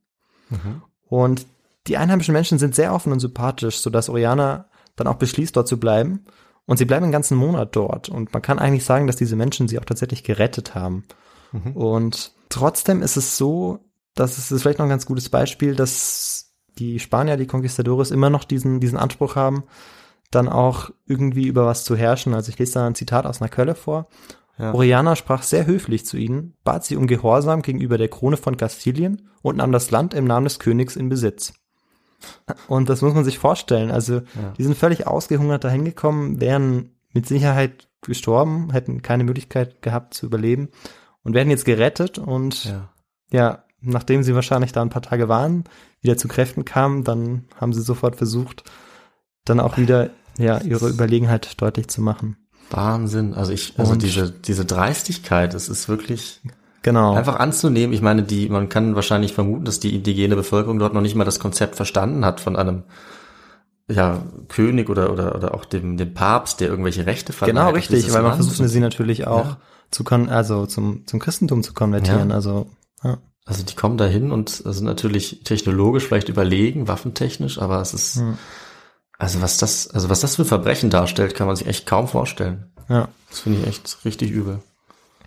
[0.50, 0.82] Mhm.
[1.08, 1.46] Und
[1.86, 5.78] die einheimischen Menschen sind sehr offen und sympathisch, sodass Oriana dann auch beschließt, dort zu
[5.78, 6.24] bleiben.
[6.66, 8.08] Und sie bleiben einen ganzen Monat dort.
[8.08, 11.04] Und man kann eigentlich sagen, dass diese Menschen sie auch tatsächlich gerettet haben.
[11.52, 11.72] Mhm.
[11.72, 13.80] Und trotzdem ist es so,
[14.14, 18.30] dass es ist vielleicht noch ein ganz gutes Beispiel, dass die Spanier, die Conquistadores, immer
[18.30, 19.64] noch diesen, diesen Anspruch haben,
[20.34, 22.34] dann auch irgendwie über was zu herrschen.
[22.34, 24.08] Also ich lese da ein Zitat aus einer Quelle vor.
[24.58, 24.74] Ja.
[24.74, 29.28] Oriana sprach sehr höflich zu ihnen, bat sie um Gehorsam gegenüber der Krone von Kastilien
[29.42, 31.54] und nahm das Land im Namen des Königs in Besitz.
[32.68, 33.90] Und das muss man sich vorstellen.
[33.90, 34.52] Also, Ja.
[34.58, 40.26] die sind völlig ausgehungert dahin gekommen, wären mit Sicherheit gestorben, hätten keine Möglichkeit gehabt zu
[40.26, 40.68] überleben
[41.24, 42.88] und werden jetzt gerettet und Ja.
[43.30, 45.64] ja, nachdem sie wahrscheinlich da ein paar Tage waren,
[46.00, 48.64] wieder zu Kräften kamen, dann haben sie sofort versucht,
[49.44, 52.36] dann auch wieder ja ihre Überlegenheit deutlich zu machen.
[52.70, 53.34] Wahnsinn.
[53.34, 56.40] Also ich, also Und- diese, diese Dreistigkeit, es ist wirklich
[56.82, 57.14] Genau.
[57.14, 57.92] einfach anzunehmen.
[57.92, 61.24] Ich meine, die, man kann wahrscheinlich vermuten, dass die indigene Bevölkerung dort noch nicht mal
[61.24, 62.82] das Konzept verstanden hat von einem,
[63.88, 67.54] ja, König oder, oder, oder auch dem, dem Papst, der irgendwelche Rechte verleiht.
[67.54, 69.56] Genau, auf richtig, weil man versucht sie natürlich auch Ja.
[69.90, 72.34] zu kon also zum zum Christentum zu konvertieren, Ja.
[72.36, 72.68] also
[73.04, 73.18] ja.
[73.44, 78.38] Also die kommen dahin und sind natürlich technologisch vielleicht überlegen, waffentechnisch, aber es ist, Hm.
[79.22, 82.72] Also was das, also was das für Verbrechen darstellt, kann man sich echt kaum vorstellen.
[82.88, 83.08] ja.
[83.30, 84.58] Das finde ich echt richtig übel.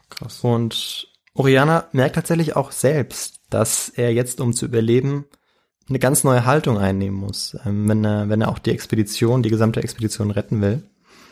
[0.09, 0.41] Krass.
[0.41, 5.25] Und Oriana merkt tatsächlich auch selbst, dass er jetzt, um zu überleben,
[5.87, 9.49] eine ganz neue Haltung einnehmen muss, ähm, wenn er, wenn er auch die Expedition, die
[9.49, 10.83] gesamte Expedition retten will.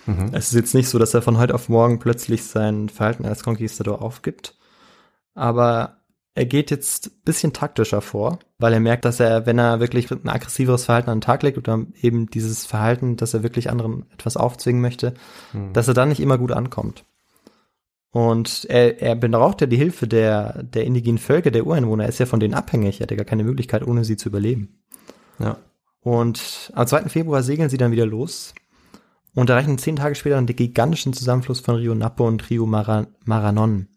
[0.06, 0.30] Mhm.
[0.32, 3.44] Es ist jetzt nicht so, dass er von heute auf morgen plötzlich sein Verhalten als
[3.44, 4.56] Conquistador aufgibt,
[5.36, 5.98] aber
[6.36, 10.10] er geht jetzt ein bisschen taktischer vor, weil er merkt, dass er, wenn er wirklich
[10.12, 14.06] ein aggressiveres Verhalten an den Tag legt oder eben dieses Verhalten, dass er wirklich anderen
[14.12, 15.14] etwas aufzwingen möchte,
[15.54, 15.74] Mhm.
[15.74, 17.06] dass er dann nicht immer gut ankommt.
[18.12, 22.04] Und er, er braucht ja die Hilfe der, der indigenen Völker, der Ureinwohner.
[22.04, 23.00] Er ist ja von denen abhängig.
[23.00, 24.82] Er hat ja gar keine Möglichkeit, ohne sie zu überleben.
[25.40, 25.58] Ja.
[26.02, 27.10] Und am 2.
[27.10, 28.54] Februar segeln sie dann wieder los
[29.34, 33.88] und erreichen zehn Tage später den gigantischen Zusammenfluss von Rio Napo und Rio Mara Maranon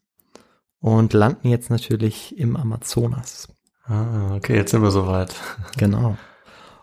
[0.86, 3.48] und landen jetzt natürlich im Amazonas.
[3.86, 5.34] Ah, okay, jetzt sind wir soweit.
[5.76, 6.16] Genau.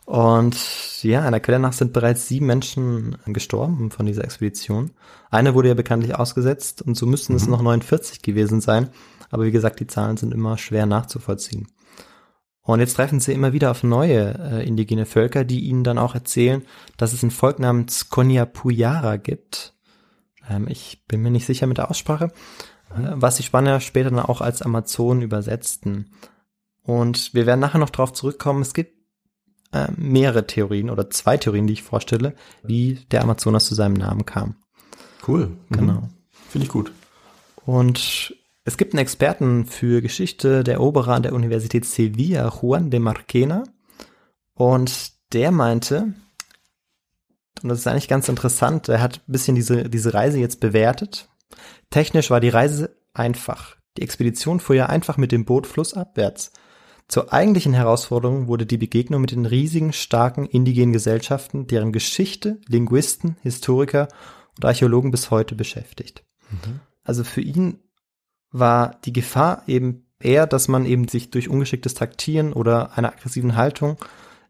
[0.03, 0.57] Und
[1.03, 4.91] ja, einer Quelle nach sind bereits sieben Menschen gestorben von dieser Expedition.
[5.31, 8.89] Eine wurde ja bekanntlich ausgesetzt und so müssten es noch 49 gewesen sein.
[9.31, 11.69] Aber wie gesagt, die Zahlen sind immer schwer nachzuvollziehen.
[12.61, 16.13] Und jetzt treffen sie immer wieder auf neue äh, indigene Völker, die ihnen dann auch
[16.13, 16.63] erzählen,
[16.97, 19.75] dass es ein Volk namens Konyapuyara gibt.
[20.49, 22.33] Ähm, ich bin mir nicht sicher mit der Aussprache,
[22.95, 26.11] was die Spanier später dann auch als Amazonen übersetzten.
[26.83, 28.61] Und wir werden nachher noch darauf zurückkommen.
[28.61, 28.97] Es gibt
[29.71, 34.25] äh, mehrere Theorien oder zwei Theorien, die ich vorstelle, wie der Amazonas zu seinem Namen
[34.25, 34.55] kam.
[35.27, 35.51] Cool.
[35.69, 36.01] Genau.
[36.01, 36.09] Mhm.
[36.49, 36.91] Finde ich gut.
[37.65, 42.99] Und es gibt einen Experten für Geschichte, der Eroberer an der Universität Sevilla, Juan de
[42.99, 43.63] Marquena.
[44.53, 46.13] Und der meinte,
[47.61, 51.29] und das ist eigentlich ganz interessant, er hat ein bisschen diese, diese Reise jetzt bewertet.
[51.89, 53.75] Technisch war die Reise einfach.
[53.97, 56.51] Die Expedition fuhr ja einfach mit dem Boot flussabwärts.
[57.07, 63.37] Zur eigentlichen Herausforderung wurde die Begegnung mit den riesigen, starken indigenen Gesellschaften, deren Geschichte Linguisten,
[63.41, 64.07] Historiker
[64.55, 66.23] und Archäologen bis heute beschäftigt.
[67.03, 67.79] Also für ihn
[68.51, 73.55] war die Gefahr eben eher, dass man eben sich durch ungeschicktes Taktieren oder einer aggressiven
[73.55, 73.97] Haltung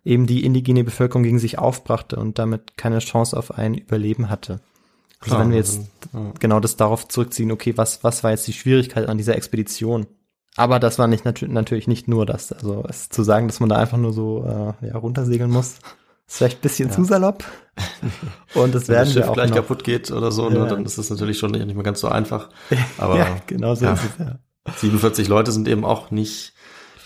[0.04, 4.62] eben die indigene Bevölkerung gegen sich aufbrachte und damit keine Chance auf ein Überleben hatte.
[5.23, 5.79] Also Klar, wenn wir jetzt
[6.13, 6.33] also, ja.
[6.39, 10.05] genau das darauf zurückziehen, okay, was, was war jetzt die Schwierigkeit an dieser Expedition?
[10.55, 12.51] Aber das war nicht natür natürlich nicht nur das.
[12.51, 14.45] Also es zu sagen, dass man da einfach nur so
[14.81, 15.77] äh, ja, runtersegeln muss,
[16.27, 17.43] ist vielleicht ein bisschen zu salopp.
[18.53, 19.55] Und das Wenn werden das wir Schiff auch gleich noch.
[19.57, 20.59] kaputt geht oder so, Ja.
[20.59, 22.49] ne, dann ist das natürlich schon nicht mehr ganz so einfach.
[22.97, 23.93] Aber ja, genau so ja.
[23.93, 24.39] ist es ja.
[24.77, 26.53] 47 Leute sind eben auch nicht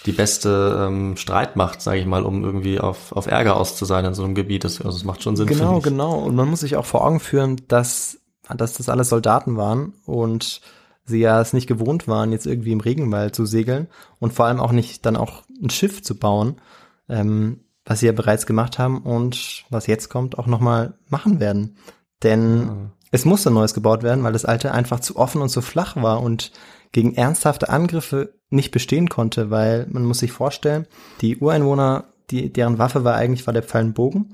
[0.07, 4.05] die beste ähm, Streitmacht, sage ich mal, um irgendwie auf, auf Ärger aus zu sein
[4.05, 4.63] in so einem Gebiet.
[4.63, 5.47] Das, also es macht schon Sinn.
[5.47, 6.17] Genau, genau.
[6.19, 8.19] Und man muss sich auch vor Augen führen, dass,
[8.55, 10.61] dass das alles Soldaten waren und
[11.05, 13.87] sie ja es nicht gewohnt waren, jetzt irgendwie im Regenwald zu segeln
[14.19, 16.59] und vor allem auch nicht dann auch ein Schiff zu bauen,
[17.07, 21.77] ähm, was sie ja bereits gemacht haben und was jetzt kommt, auch nochmal machen werden.
[22.23, 25.95] Denn es musste Neues gebaut werden, weil das alte einfach zu offen und zu flach
[25.95, 26.51] war und
[26.91, 30.87] gegen ernsthafte Angriffe nicht bestehen konnte, weil man muss sich vorstellen,
[31.21, 34.33] die Ureinwohner, die, deren Waffe war eigentlich war der Pfeilenbogen.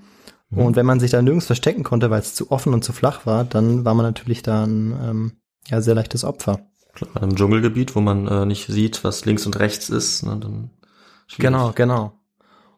[0.56, 3.26] Und wenn man sich da nirgends verstecken konnte, weil es zu offen und zu flach
[3.26, 5.32] war, dann war man natürlich da ein ähm,
[5.68, 6.60] ja, sehr leichtes Opfer.
[6.94, 10.38] Klar, in einem Dschungelgebiet, wo man äh, nicht sieht, was links und rechts ist, ne,
[10.40, 10.70] dann
[11.26, 11.52] schwierig.
[11.52, 12.20] Genau, genau.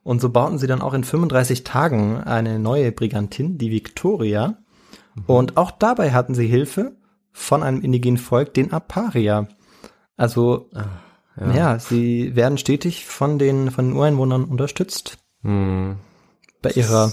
[0.03, 4.59] Und so bauten sie dann auch in 35 Tagen eine neue Brigantin, die Victoria.
[5.27, 6.95] Und auch dabei hatten sie Hilfe
[7.31, 9.47] von einem indigenen Volk, den Aparia.
[10.17, 10.69] Also,
[11.39, 11.54] ja.
[11.54, 11.80] ja.
[11.80, 15.17] sie werden stetig von den, von den Ureinwohnern unterstützt.
[15.41, 15.97] Hm.
[16.62, 17.12] Bei ihrer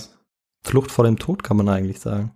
[0.62, 2.32] Flucht vor dem Tod, kann man eigentlich sagen.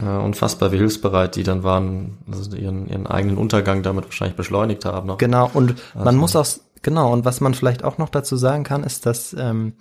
[0.00, 4.84] Ja, unfassbar, wie hilfsbereit die dann waren, also ihren, ihren eigenen Untergang damit wahrscheinlich beschleunigt
[4.84, 5.06] haben.
[5.06, 5.18] Noch.
[5.18, 6.46] Genau, und man Also- muss auch,
[6.82, 9.74] genau, und was man vielleicht auch noch dazu sagen kann, ist, dass ähm,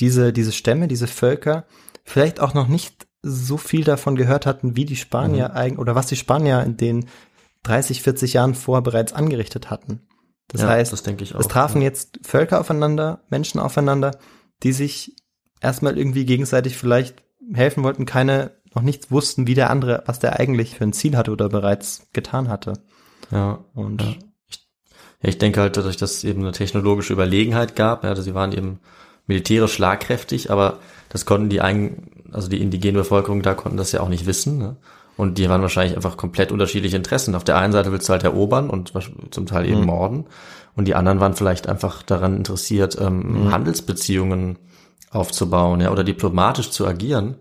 [0.00, 1.64] diese, diese Stämme, diese Völker
[2.04, 6.06] vielleicht auch noch nicht so viel davon gehört hatten, wie die Spanier eigentlich, oder was
[6.06, 7.06] die Spanier in den
[7.64, 10.06] 30, 40 Jahren vorher bereits angerichtet hatten.
[10.48, 11.88] Das Ja, heißt, das denke ich auch, es trafen ja.
[11.88, 14.18] jetzt Völker aufeinander, Menschen aufeinander,
[14.62, 15.14] die sich
[15.60, 20.38] erstmal irgendwie gegenseitig vielleicht helfen wollten, keine, noch nichts wussten, wie der andere, was der
[20.40, 22.74] eigentlich für ein Ziel hatte oder bereits getan hatte.
[23.30, 23.64] Ja.
[23.74, 24.14] Und Ja.
[25.20, 28.52] Ja, ich denke halt, dadurch, dass es eben eine technologische Überlegenheit gab, ja, sie waren
[28.52, 28.78] eben
[29.26, 34.00] militärisch schlagkräftig, aber das konnten die eigen, also die indigene Bevölkerung da konnten das ja
[34.00, 34.58] auch nicht wissen.
[34.58, 34.76] Ne?
[35.18, 37.34] Und die waren wahrscheinlich einfach komplett unterschiedliche Interessen.
[37.34, 38.92] Auf der einen Seite willst du halt erobern und
[39.30, 40.24] zum Teil eben morden.
[40.76, 44.58] Und die anderen waren vielleicht einfach daran interessiert, ähm, Handelsbeziehungen
[45.10, 47.36] aufzubauen, ja, oder diplomatisch zu agieren.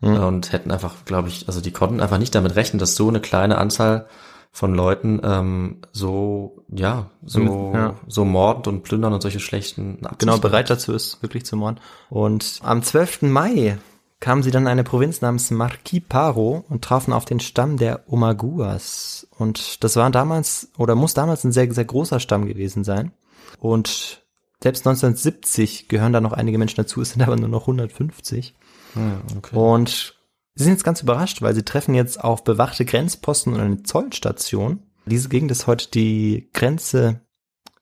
[0.00, 3.20] Und hätten einfach, glaube ich, also die konnten einfach nicht damit rechnen, dass so eine
[3.20, 4.06] kleine Anzahl
[4.52, 7.94] von Leuten ähm, so, ja, so, Ja.
[8.06, 11.78] so mordend und plündern und solche schlechten Absichten genau bereit dazu ist, wirklich zu morden.
[12.10, 13.22] Und am 12.
[13.22, 13.78] Mai
[14.20, 18.10] kamen sie dann in eine Provinz namens Marquis Paro und trafen auf den Stamm der
[18.12, 19.28] Omaguas.
[19.38, 23.12] Und das war damals oder muss damals ein sehr, sehr großer Stamm gewesen sein.
[23.60, 24.24] Und
[24.60, 28.54] selbst 1970 gehören da noch einige Menschen dazu, es sind aber nur noch 150.
[28.96, 29.56] Ja, okay.
[29.56, 30.16] Und
[30.54, 34.82] sie sind jetzt ganz überrascht, weil sie treffen jetzt auf bewachte Grenzposten und eine Zollstation.
[35.06, 37.20] Diese Gegend ist heute die Grenze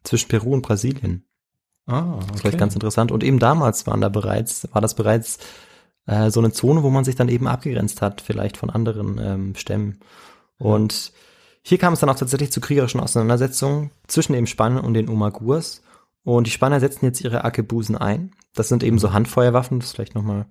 [0.04, 1.24] zwischen Peru und Brasilien.
[1.86, 3.10] ah, Das ist vielleicht ganz interessant.
[3.10, 5.38] Und eben damals waren da bereits, war das bereits
[6.06, 9.54] äh, so eine Zone, wo man sich dann eben abgegrenzt hat, vielleicht von anderen ähm,
[9.54, 9.98] Stämmen.
[10.58, 11.12] Und
[11.62, 15.82] hier kam es dann auch tatsächlich zu kriegerischen Auseinandersetzungen zwischen eben Spanien und den Omaguas.
[16.22, 18.32] Und die Spanier setzen jetzt ihre Arkebusen ein.
[18.54, 20.46] Das sind eben so Handfeuerwaffen, das ist vielleicht nochmal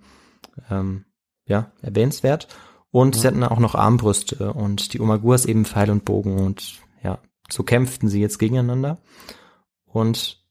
[0.70, 1.06] ähm,
[1.48, 2.48] ja, erwähnenswert.
[2.92, 7.20] Und sie hatten auch noch Armbrüste und die Omaguas eben Pfeil und Bogen und ja,
[7.50, 9.00] so kämpften sie jetzt gegeneinander.
[9.86, 10.42] Und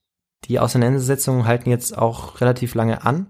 [0.45, 3.29] die Auseinandersetzungen halten jetzt auch relativ lange an.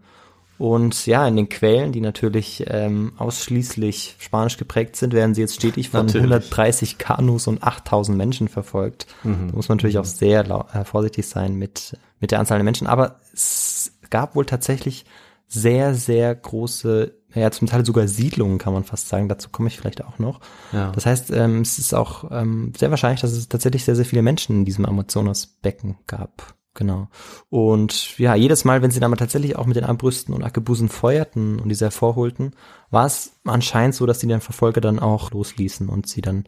[0.56, 5.56] Und ja, in den Quellen, die natürlich ähm, ausschließlich spanisch geprägt sind, werden sie jetzt
[5.56, 6.32] stetig von Natürlich.
[6.32, 9.06] 130 Kanus und 8000 Menschen verfolgt.
[9.50, 12.86] Da muss man natürlich auch sehr äh, vorsichtig sein mit, mit der Anzahl der Menschen.
[12.86, 15.04] Aber es gab wohl tatsächlich
[15.48, 19.28] sehr, sehr große, ja zum Teil sogar Siedlungen, kann man fast sagen.
[19.28, 20.40] Dazu komme ich vielleicht auch noch.
[20.72, 20.92] Ja.
[20.92, 24.22] Das heißt, ähm, es ist auch ähm, sehr wahrscheinlich, dass es tatsächlich sehr, sehr viele
[24.22, 26.54] Menschen in diesem Amazonasbecken gab.
[26.74, 27.08] Genau.
[27.50, 30.88] Und ja, jedes Mal, wenn sie dann mal tatsächlich auch mit den Armbrüsten und Arkebusen
[30.88, 32.54] feuerten und diese hervorholten,
[32.90, 36.46] war es anscheinend so, dass die den Verfolger dann auch losließen und sie dann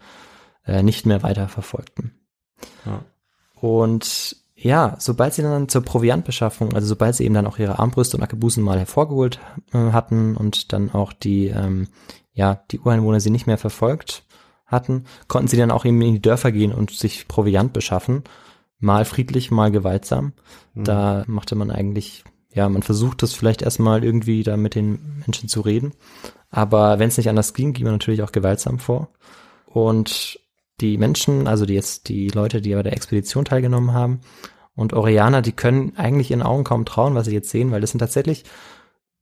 [0.67, 2.12] äh, nicht mehr weiter verfolgten.
[2.85, 3.05] Ja.
[3.61, 8.17] Und ja, sobald sie dann zur Proviantbeschaffung, also sobald sie eben dann auch ihre Armbrüste
[8.17, 9.39] und Arkebusen mal hervorgeholt
[9.73, 11.89] äh, hatten und dann auch die, ähm,
[12.33, 14.25] ja, die Ureinwohner sie nicht mehr verfolgt
[14.67, 18.25] hatten, konnten sie dann auch eben in die Dörfer gehen und sich Proviant beschaffen.
[18.79, 20.33] Mal friedlich, mal gewaltsam.
[20.75, 25.49] Da machte man eigentlich, ja, man versucht das vielleicht erstmal irgendwie da mit den Menschen
[25.49, 25.93] zu reden.
[26.51, 29.09] Aber wenn es nicht anders ging, ging man natürlich auch gewaltsam vor.
[29.67, 30.39] Und
[30.81, 34.21] die Menschen, also die jetzt die Leute, die bei der Expedition teilgenommen haben
[34.75, 37.91] und Orianer, die können eigentlich ihren Augen kaum trauen, was sie jetzt sehen, weil das
[37.91, 38.45] sind tatsächlich,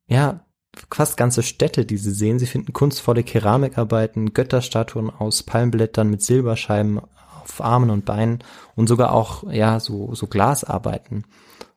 [0.09, 0.45] ja,
[0.90, 2.38] fast ganze Städte, die sie sehen.
[2.40, 7.01] Sie finden kunstvolle Keramikarbeiten, Götterstatuen aus Palmblättern mit Silberscheiben
[7.44, 8.42] auf Armen und Beinen
[8.74, 11.24] und sogar auch, ja, so, so Glasarbeiten.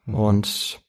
[0.06, 0.82] Und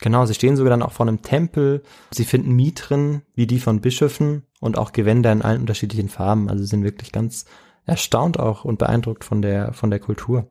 [0.00, 1.82] genau, sie stehen sogar dann auch vor einem Tempel.
[2.10, 6.48] Sie finden Mitren, wie die von Bischöfen und auch Gewänder in allen unterschiedlichen Farben.
[6.48, 7.46] Also sie sind wirklich ganz
[7.86, 10.46] erstaunt auch und beeindruckt von der, von der Kultur.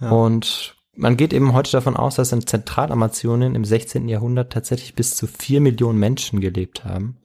[0.00, 4.08] Und man geht eben heute davon aus, dass in Zentralamazonien im 16.
[4.08, 7.18] Jahrhundert tatsächlich bis zu vier Millionen Menschen gelebt haben.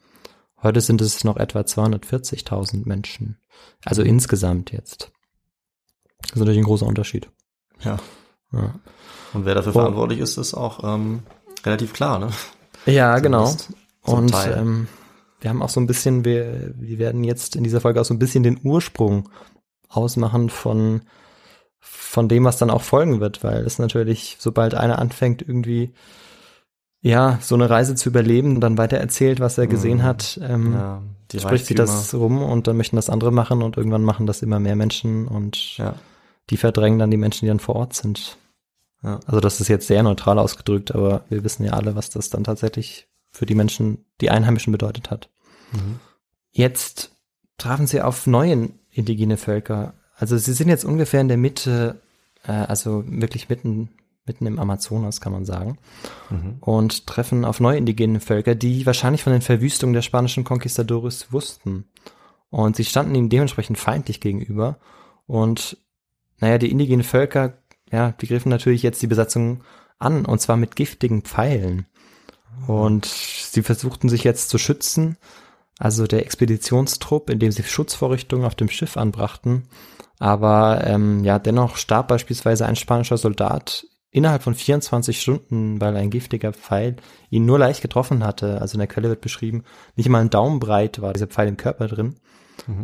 [0.61, 3.37] Heute sind es noch etwa 240.000 Menschen.
[3.83, 5.11] Also insgesamt jetzt.
[6.21, 7.29] Das ist natürlich ein großer Unterschied.
[7.81, 7.97] Ja.
[8.53, 8.73] Ja,
[9.33, 9.79] Und wer dafür Oh.
[9.79, 11.23] verantwortlich ist, ist auch ähm,
[11.65, 12.29] relativ klar, ne?
[12.85, 13.43] ja genau.
[13.45, 13.73] Zumindest
[14.05, 14.57] zum Und Teil.
[14.57, 14.87] ähm,
[15.41, 18.13] wir haben auch so ein bisschen, wir, wir werden jetzt in dieser Folge auch so
[18.13, 19.27] ein bisschen den Ursprung
[19.89, 21.01] ausmachen von,
[21.79, 25.93] von dem, was dann auch folgen wird, weil es natürlich, sobald einer anfängt, irgendwie
[27.01, 30.03] ja, so eine Reise zu überleben und dann weiter erzählt, was er gesehen Mhm.
[30.03, 33.77] hat, ähm, Ja, die spricht sich das rum und dann möchten das andere machen und
[33.77, 35.95] irgendwann machen das immer mehr Menschen und Ja.
[36.49, 38.37] die verdrängen dann die Menschen, die dann vor Ort sind.
[39.03, 39.19] Ja.
[39.25, 42.43] Also das ist jetzt sehr neutral ausgedrückt, aber wir wissen ja alle, was das dann
[42.43, 45.29] tatsächlich für die Menschen, die Einheimischen bedeutet hat.
[45.71, 45.99] Mhm.
[46.51, 47.11] Jetzt
[47.57, 49.93] trafen sie auf neue indigene Völker.
[50.15, 52.01] Also sie sind jetzt ungefähr in der Mitte,
[52.43, 53.89] äh, also wirklich mitten,
[54.27, 55.77] mitten im Amazonas, kann man sagen,
[56.29, 56.57] Mhm.
[56.59, 61.85] und treffen auf neue indigene Völker, die wahrscheinlich von den Verwüstungen der spanischen Conquistadores wussten.
[62.49, 64.77] Und sie standen ihnen dementsprechend feindlich gegenüber.
[65.25, 65.77] Und
[66.39, 67.57] naja, die indigenen Völker,
[67.91, 69.63] ja, die griffen natürlich jetzt die Besatzung
[69.99, 71.85] an, und zwar mit giftigen Pfeilen.
[72.67, 75.17] Und sie versuchten sich jetzt zu schützen.
[75.79, 79.67] Also der Expeditionstrupp, indem sie Schutzvorrichtungen auf dem Schiff anbrachten.
[80.19, 83.85] Aber ähm, ja, dennoch starb beispielsweise ein spanischer Soldat
[84.17, 86.95] innerhalb von 24 Stunden, weil ein giftiger Pfeil
[87.29, 88.59] ihn nur leicht getroffen hatte.
[88.61, 89.63] Also in der Quelle wird beschrieben,
[89.95, 92.15] nicht mal ein Daumenbreit war dieser Pfeil im Körper drin.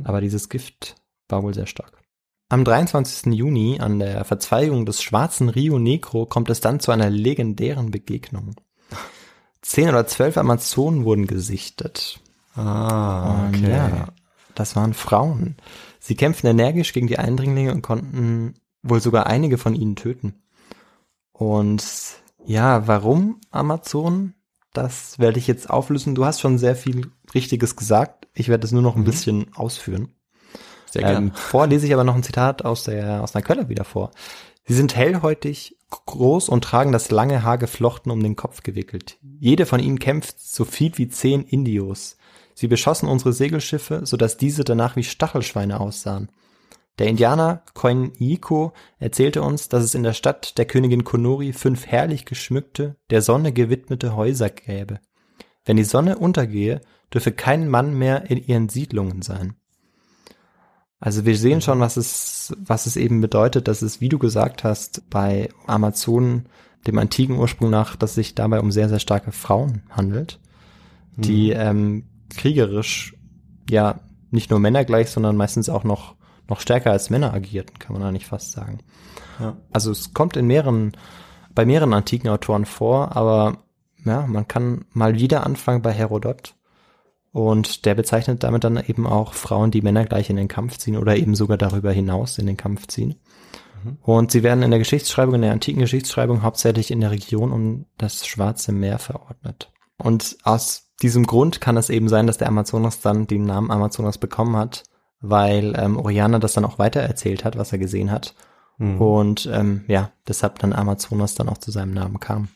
[0.04, 0.96] Aber dieses Gift
[1.28, 2.04] war wohl sehr stark.
[2.50, 3.34] Am 23.
[3.34, 8.56] Juni an der Verzweigung des schwarzen Rio Negro kommt es dann zu einer legendären Begegnung.
[9.62, 12.19] Zehn oder zwölf Amazonen wurden gesichtet.
[12.56, 13.72] Ah, Und okay.
[13.72, 14.08] ja,
[14.54, 15.56] das waren Frauen.
[16.00, 20.42] Sie kämpften energisch gegen die Eindringlinge und konnten wohl sogar einige von ihnen töten.
[21.34, 21.84] Und
[22.46, 24.36] ja, warum Amazonen?
[24.72, 26.15] Das werde ich jetzt auflösen.
[26.15, 28.28] Du hast schon sehr viel Richtiges gesagt.
[28.34, 30.10] Ich werde es nur noch ein bisschen ausführen.
[30.89, 31.17] Sehr gerne.
[31.17, 34.12] Ähm, vor lese ich aber noch ein Zitat aus der aus einer Quelle wieder vor.
[34.65, 39.18] Sie sind hellhäutig, groß und tragen das lange Haar geflochten um den Kopf gewickelt.
[39.39, 42.18] Jede von ihnen kämpft so viel wie zehn Indios.
[42.55, 46.30] Sie beschossen unsere Segelschiffe, so dass diese danach wie Stachelschweine aussahen.
[47.00, 52.26] Der Indianer Koiniko erzählte uns, dass es in der Stadt der Königin Konori fünf herrlich
[52.26, 55.00] geschmückte, der Sonne gewidmete Häuser gäbe.
[55.66, 56.82] Wenn die Sonne untergehe,
[57.14, 59.56] dürfe kein Mann mehr in ihren Siedlungen sein.
[61.00, 64.64] Also wir sehen schon, was es, was es eben bedeutet, dass es, wie du gesagt
[64.64, 66.48] hast, bei Amazonen,
[66.88, 70.39] dem antiken Ursprung nach, dass es sich dabei um sehr, sehr starke Frauen handelt,
[71.16, 73.16] die ähm, kriegerisch
[73.70, 74.00] ja
[74.32, 76.16] nicht nur Männer gleich, sondern meistens auch noch,
[76.48, 78.80] noch stärker als Männer agierten, kann man eigentlich fast sagen.
[79.39, 79.58] Ja.
[79.72, 80.94] Also es kommt in mehreren
[81.56, 83.58] bei mehreren antiken Autoren vor, aber
[84.06, 86.56] ja, man kann mal wieder anfangen bei Herodot.
[87.32, 90.98] Und der bezeichnet damit dann eben auch Frauen, die Männer gleich in den Kampf ziehen
[90.98, 93.16] oder eben sogar darüber hinaus in den Kampf ziehen.
[94.02, 97.86] Und sie werden in der Geschichtsschreibung, in der antiken Geschichtsschreibung hauptsächlich in der Region um
[97.98, 99.72] das Schwarze Meer verordnet.
[99.98, 104.18] Und aus diesem Grund kann es eben sein, dass der Amazonas dann den Namen Amazonas
[104.20, 104.84] bekommen hat,
[105.24, 108.36] weil ähm, Oriana das dann auch weitererzählt hat, was er gesehen hat.
[108.99, 112.49] Und ähm, ja, deshalb dann Amazonas dann auch zu seinem Namen kam.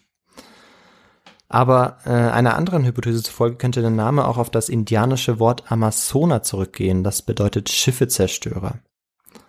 [1.49, 6.43] Aber äh, einer anderen Hypothese zufolge könnte der Name auch auf das indianische Wort Amazona
[6.43, 7.03] zurückgehen.
[7.03, 8.79] Das bedeutet Schiffezerstörer.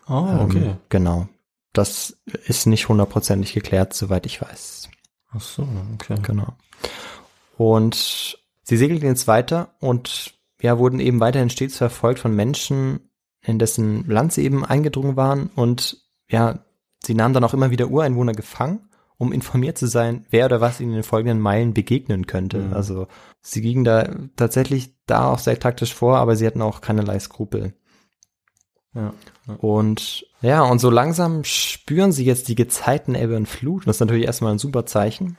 [0.09, 1.29] Oh, Ähm, genau.
[1.73, 2.17] Das
[2.47, 4.89] ist nicht hundertprozentig geklärt, soweit ich weiß.
[5.33, 6.17] Ach so, okay.
[6.23, 6.55] Genau.
[7.57, 13.08] Und sie segelten jetzt weiter und ja, wurden eben weiterhin stets verfolgt von Menschen,
[13.43, 16.61] in dessen Land sie eben eingedrungen waren und ja,
[17.05, 20.81] sie nahmen dann auch immer wieder Ureinwohner gefangen, um informiert zu sein, wer oder was
[20.81, 22.59] ihnen in den folgenden Meilen begegnen könnte.
[22.59, 22.73] Mhm.
[22.73, 23.07] Also
[23.41, 27.75] sie gingen da tatsächlich da auch sehr taktisch vor, aber sie hatten auch keinerlei Skrupel.
[28.95, 29.13] Ja.
[29.59, 33.87] Und ja, und so langsam spüren sie jetzt die Gezeiten Ebbe und Flut.
[33.87, 35.37] Das ist natürlich erstmal ein super Zeichen.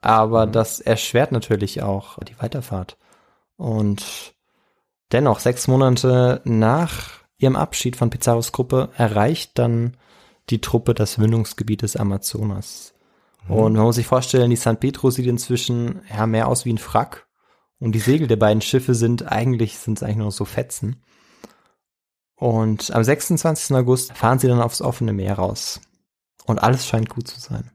[0.00, 2.96] Aber das erschwert natürlich auch die Weiterfahrt.
[3.56, 4.34] Und
[5.12, 9.96] dennoch, sechs Monate nach ihrem Abschied von Pizarros Gruppe erreicht dann
[10.50, 12.94] die Truppe das Mündungsgebiet des Amazonas.
[13.48, 16.78] Und man muss sich vorstellen, die San Pedro sieht inzwischen ja mehr aus wie ein
[16.78, 17.26] Frack.
[17.78, 21.02] Und die Segel der beiden Schiffe sind eigentlich, sind es eigentlich nur so Fetzen.
[22.36, 23.74] Und am 26.
[23.76, 25.80] August fahren sie dann aufs offene Meer raus.
[26.46, 27.70] Und alles scheint gut zu sein.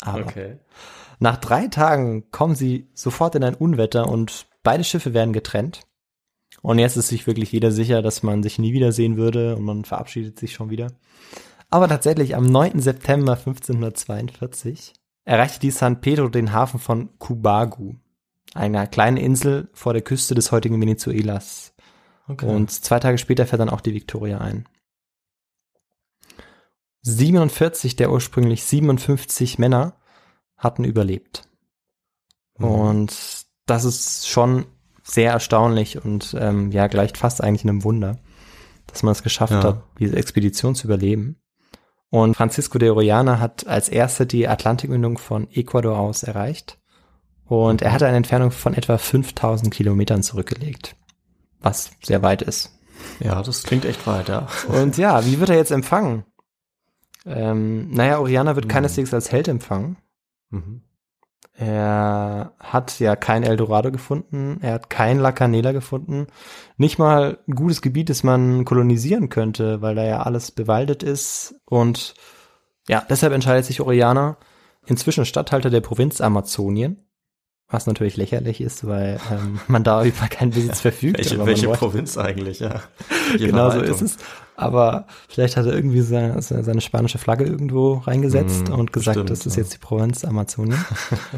[0.00, 0.58] Aber Okay.
[1.18, 5.82] nach drei Tagen kommen sie sofort in ein Unwetter und beide Schiffe werden getrennt.
[6.64, 9.84] Und jetzt ist sich wirklich jeder sicher, dass man sich nie wiedersehen würde und man
[9.84, 10.92] verabschiedet sich schon wieder.
[11.68, 12.80] Aber tatsächlich am 9.
[12.80, 14.94] September 1542
[15.26, 17.96] erreichte die San Pedro den Hafen von Cubagu,
[18.54, 21.74] einer kleinen Insel vor der Küste des heutigen Venezuelas.
[22.28, 22.46] okay.
[22.46, 24.66] Und zwei Tage später fährt dann auch die Victoria ein.
[27.02, 30.00] 47 der ursprünglich 57 Männer
[30.56, 31.42] hatten überlebt.
[32.56, 32.64] Mhm.
[32.64, 34.64] Und das ist schon
[35.06, 38.18] sehr erstaunlich und ähm, ja, gleicht fast eigentlich einem Wunder,
[38.86, 39.62] dass man es geschafft Ja.
[39.62, 41.36] hat, diese Expedition zu überleben.
[42.10, 46.78] Und Francisco de Orellana hat als erster die Atlantikmündung von Ecuador aus erreicht.
[47.44, 50.96] Und er hatte eine Entfernung von etwa 5000 Kilometern zurückgelegt.
[51.60, 52.72] Was sehr weit ist.
[53.20, 54.48] ja, das klingt echt weit, ja.
[54.68, 56.24] Und ja, wie wird er jetzt empfangen?
[57.26, 58.70] Ähm, naja, Oriana wird Mhm.
[58.70, 59.96] keineswegs als Held empfangen.
[60.50, 60.82] Mhm.
[61.56, 66.26] Er hat ja kein Eldorado gefunden, er hat kein La Canela gefunden.
[66.78, 71.54] Nicht mal ein gutes Gebiet, das man kolonisieren könnte, weil da ja alles bewaldet ist.
[71.64, 72.14] Und
[72.88, 74.36] ja, deshalb entscheidet sich Oriana,
[74.84, 77.06] inzwischen Statthalter der Provinz Amazonien.
[77.68, 81.18] Was natürlich lächerlich ist, weil ähm, man da über keinen Besitz verfügt.
[81.18, 82.82] Welche, welche Provinz eigentlich, ja.
[83.38, 84.16] Genau so ist es.
[84.56, 89.30] Aber vielleicht hat er irgendwie seine, seine spanische Flagge irgendwo reingesetzt Mm, und gesagt, bestimmt,
[89.30, 89.62] das ist ja.
[89.62, 90.84] jetzt die Provinz Amazonien.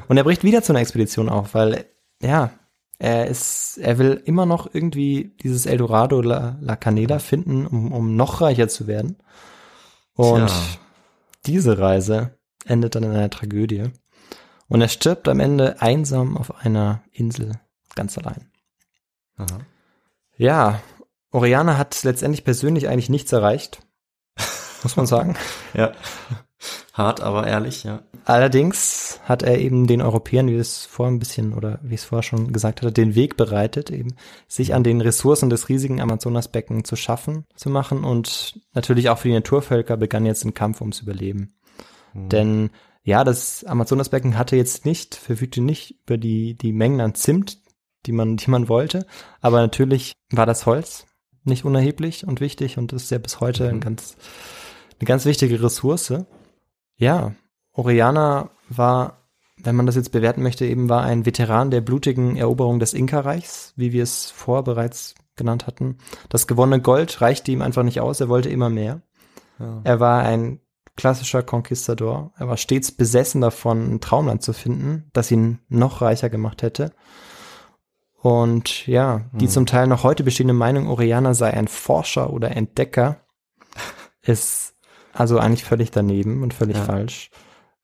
[0.09, 1.87] und er bricht wieder zu einer Expedition auf, weil,
[2.23, 2.51] ja,
[2.99, 8.17] er ist, er will immer noch irgendwie dieses Eldorado La, La Canela finden, um, um
[8.17, 9.17] noch reicher zu werden.
[10.15, 10.57] Und Tja.
[11.47, 13.85] diese Reise endet dann in einer Tragödie.
[14.69, 17.61] Und er stirbt am Ende einsam auf einer Insel,
[17.95, 18.51] ganz allein.
[19.37, 19.59] Aha.
[20.39, 20.81] Ja,
[21.33, 23.81] Oriana hat letztendlich persönlich eigentlich nichts erreicht,
[24.83, 25.37] muss man sagen.
[25.75, 25.93] Ja.
[26.95, 28.03] Hart, aber ehrlich, ja.
[28.25, 32.23] Allerdings hat er eben den Europäern, wie es vorher ein bisschen oder wie es vorher
[32.23, 34.17] schon gesagt hatte, den Weg bereitet, eben
[34.49, 39.29] sich an den Ressourcen des riesigen Amazonasbecken zu schaffen, zu machen und natürlich auch für
[39.29, 41.55] die Naturvölker begann jetzt ein Kampf ums Überleben.
[42.15, 42.71] Denn
[43.03, 47.59] ja, das Amazonasbecken hatte jetzt nicht, verfügte nicht über die, die Mengen an Zimt,
[48.07, 49.07] die man, die man wollte,
[49.41, 51.07] aber natürlich war das Holz
[51.47, 54.17] nicht unerheblich und wichtig und ist ja bis heute ein ganz,
[54.99, 56.15] eine ganz wichtige Ressource.
[56.97, 57.35] Ja,
[57.73, 59.29] Oriana war,
[59.63, 63.73] wenn man das jetzt bewerten möchte, eben war ein Veteran der blutigen Eroberung des Inka-Reichs,
[63.77, 65.99] wie wir es vorher bereits genannt hatten.
[66.29, 69.03] Das gewonnene Gold reichte ihm einfach nicht aus, er wollte immer mehr.
[69.59, 69.81] Ja.
[69.85, 70.61] Er war ein
[70.97, 72.33] klassischer Conquistador.
[72.39, 76.93] Er war stets besessen davon, ein Traumland zu finden, das ihn noch reicher gemacht hätte.
[78.23, 83.21] Und ja, die zum Teil noch heute bestehende Meinung, Oriana sei ein Forscher oder Entdecker,
[84.23, 84.75] ist
[85.13, 86.85] also eigentlich völlig daneben und völlig Ja.
[86.85, 87.31] falsch.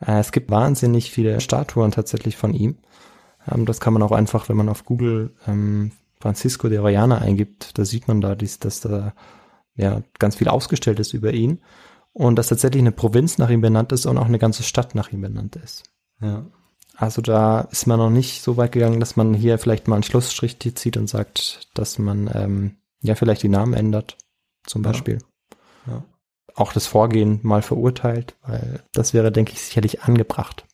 [0.04, 2.78] Äh, es gibt wahnsinnig viele Statuen tatsächlich von ihm.
[3.50, 7.78] Ähm, das kann man auch einfach, wenn man auf Google ähm, Francisco de Oriana eingibt,
[7.78, 9.12] da sieht man da, dies, dass da
[9.74, 11.60] ja ganz viel ausgestellt ist über ihn.
[12.14, 15.12] und dass tatsächlich eine Provinz nach ihm benannt ist und auch eine ganze Stadt nach
[15.12, 15.84] ihm benannt ist.
[16.20, 16.44] Ja.
[16.96, 20.02] Also da ist man noch nicht so weit gegangen, dass man hier vielleicht mal einen
[20.02, 24.16] Schlussstrich zieht und sagt, dass man ähm, ja vielleicht die Namen ändert,
[24.66, 25.18] zum Beispiel.
[25.86, 26.04] Ja.
[26.54, 30.64] Auch das Vorgehen mal verurteilt, weil das wäre, denke ich, sicherlich angebracht.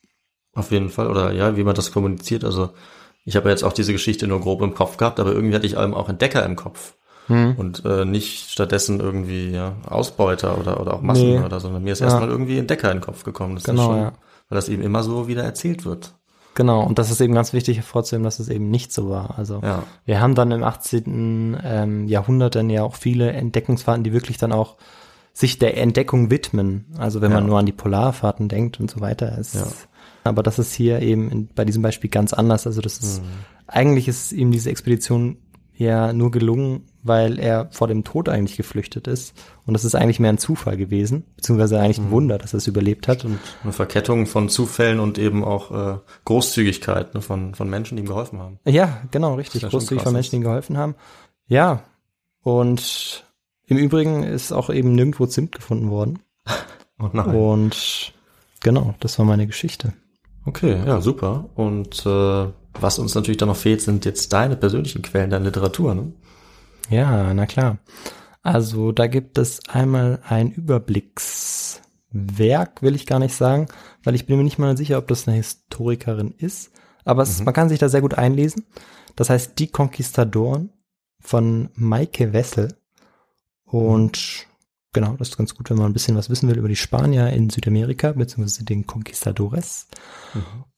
[0.53, 1.07] Auf jeden Fall.
[1.07, 2.43] Oder ja, wie man das kommuniziert.
[2.43, 2.71] Also
[3.23, 5.65] ich habe ja jetzt auch diese Geschichte nur grob im Kopf gehabt, aber irgendwie hatte
[5.67, 6.95] ich eben auch Entdecker im Kopf.
[7.27, 7.55] Hm.
[7.57, 11.61] Und äh, nicht stattdessen irgendwie ja, Ausbeuter oder, oder auch Massenmörder, Nee.
[11.61, 12.07] sondern mir ist Ja.
[12.07, 13.55] erstmal irgendwie Entdecker in den Kopf gekommen.
[13.55, 14.13] Das Genau, ist schon, ja.
[14.49, 16.15] Weil das eben immer so wieder erzählt wird.
[16.55, 19.37] Genau, und das ist eben ganz wichtig hervorzuheben, dass es eben nicht so war.
[19.37, 19.83] Also Ja.
[20.05, 21.57] wir haben dann im 18.
[21.63, 24.75] Ähm, Jahrhundert dann ja auch viele Entdeckungsfahrten, die wirklich dann auch
[25.31, 26.85] sich der Entdeckung widmen.
[26.97, 27.49] Also wenn man Ja.
[27.49, 29.37] nur an die Polarfahrten denkt und so weiter.
[29.37, 29.67] Ist, Ja.
[30.25, 32.67] Aber das ist hier eben in, bei diesem Beispiel ganz anders.
[32.67, 33.21] Also das ist,
[33.67, 35.37] eigentlich ist ihm diese Expedition
[35.79, 39.33] ja nur gelungen, weil er vor dem Tod eigentlich geflüchtet ist.
[39.65, 42.67] Und das ist eigentlich mehr ein Zufall gewesen, beziehungsweise eigentlich ein Wunder, dass er es
[42.67, 43.23] überlebt hat.
[43.23, 48.03] Und eine Verkettung von Zufällen und eben auch äh, Großzügigkeit ne, von, von Menschen, die
[48.03, 48.59] ihm geholfen haben.
[48.65, 49.61] Ja, genau, richtig.
[49.61, 50.95] ja Großzügig von Menschen, die ihm geholfen haben.
[51.47, 51.83] Ja,
[52.43, 53.25] und
[53.65, 56.19] im Übrigen ist auch eben nirgendwo Zimt gefunden worden.
[57.01, 57.33] Oh nein.
[57.33, 58.11] Und
[58.59, 59.93] genau, das war meine Geschichte.
[60.43, 61.45] Okay, ja, super.
[61.55, 65.95] Und äh, was uns natürlich dann noch fehlt, sind jetzt deine persönlichen Quellen, deine Literatur.
[65.95, 66.13] Ne?
[66.89, 67.77] Ja, na klar.
[68.41, 73.67] Also da gibt es einmal ein Überblickswerk, will ich gar nicht sagen,
[74.03, 76.71] weil ich bin mir nicht mal sicher, ob das eine Historikerin ist.
[77.03, 78.65] Aber es, man kann sich da sehr gut einlesen.
[79.15, 80.71] Das heißt Die Konquistadoren
[81.19, 82.75] von Maike Wessel.
[83.65, 84.47] Und
[84.93, 87.29] genau, das ist ganz gut, wenn man ein bisschen was wissen will über die Spanier
[87.29, 89.87] in Südamerika, beziehungsweise den Conquistadores.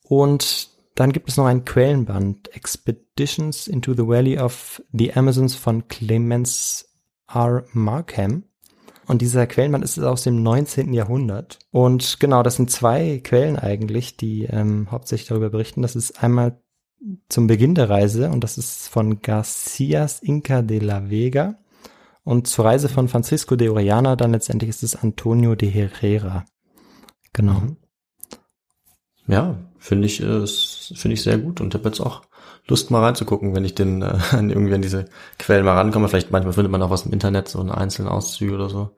[0.03, 5.87] Und dann gibt es noch ein Quellenband, Expeditions into the Valley of the Amazons von
[5.87, 6.89] Clemens
[7.33, 7.65] R.
[7.73, 8.43] Markham.
[9.07, 10.93] Und dieser Quellenband ist aus dem 19.
[10.93, 11.59] Jahrhundert.
[11.71, 15.81] Und genau, das sind zwei Quellen eigentlich, die ähm, hauptsächlich darüber berichten.
[15.81, 16.61] Das ist einmal
[17.29, 21.57] zum Beginn der Reise und das ist von Garcias Inca de la Vega.
[22.23, 26.45] Und zur Reise von Francisco de Orellana dann letztendlich ist es Antonio de Herrera.
[27.33, 27.61] Genau.
[29.31, 32.21] Ja, finde ich, äh, finde ich sehr gut und habe jetzt auch
[32.67, 35.05] Lust mal reinzugucken, wenn ich den äh, an- irgendwie an diese
[35.39, 36.07] Quellen mal rankomme.
[36.09, 38.91] Vielleicht manchmal findet man auch was im Internet, so einen einzelnen Auszüge oder so.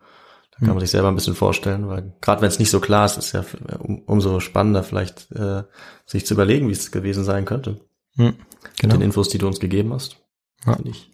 [0.51, 3.05] Da kann man sich selber ein bisschen vorstellen, weil gerade wenn es nicht so klar
[3.05, 5.63] ist, ist ja f- um, umso spannender vielleicht äh,
[6.05, 7.79] sich zu überlegen, wie es gewesen sein könnte.
[8.17, 8.37] Hm, Mit
[8.79, 8.93] genau.
[8.95, 10.17] den Infos, die du uns gegeben hast.
[10.65, 10.75] Ja.
[10.75, 11.09] Finde ich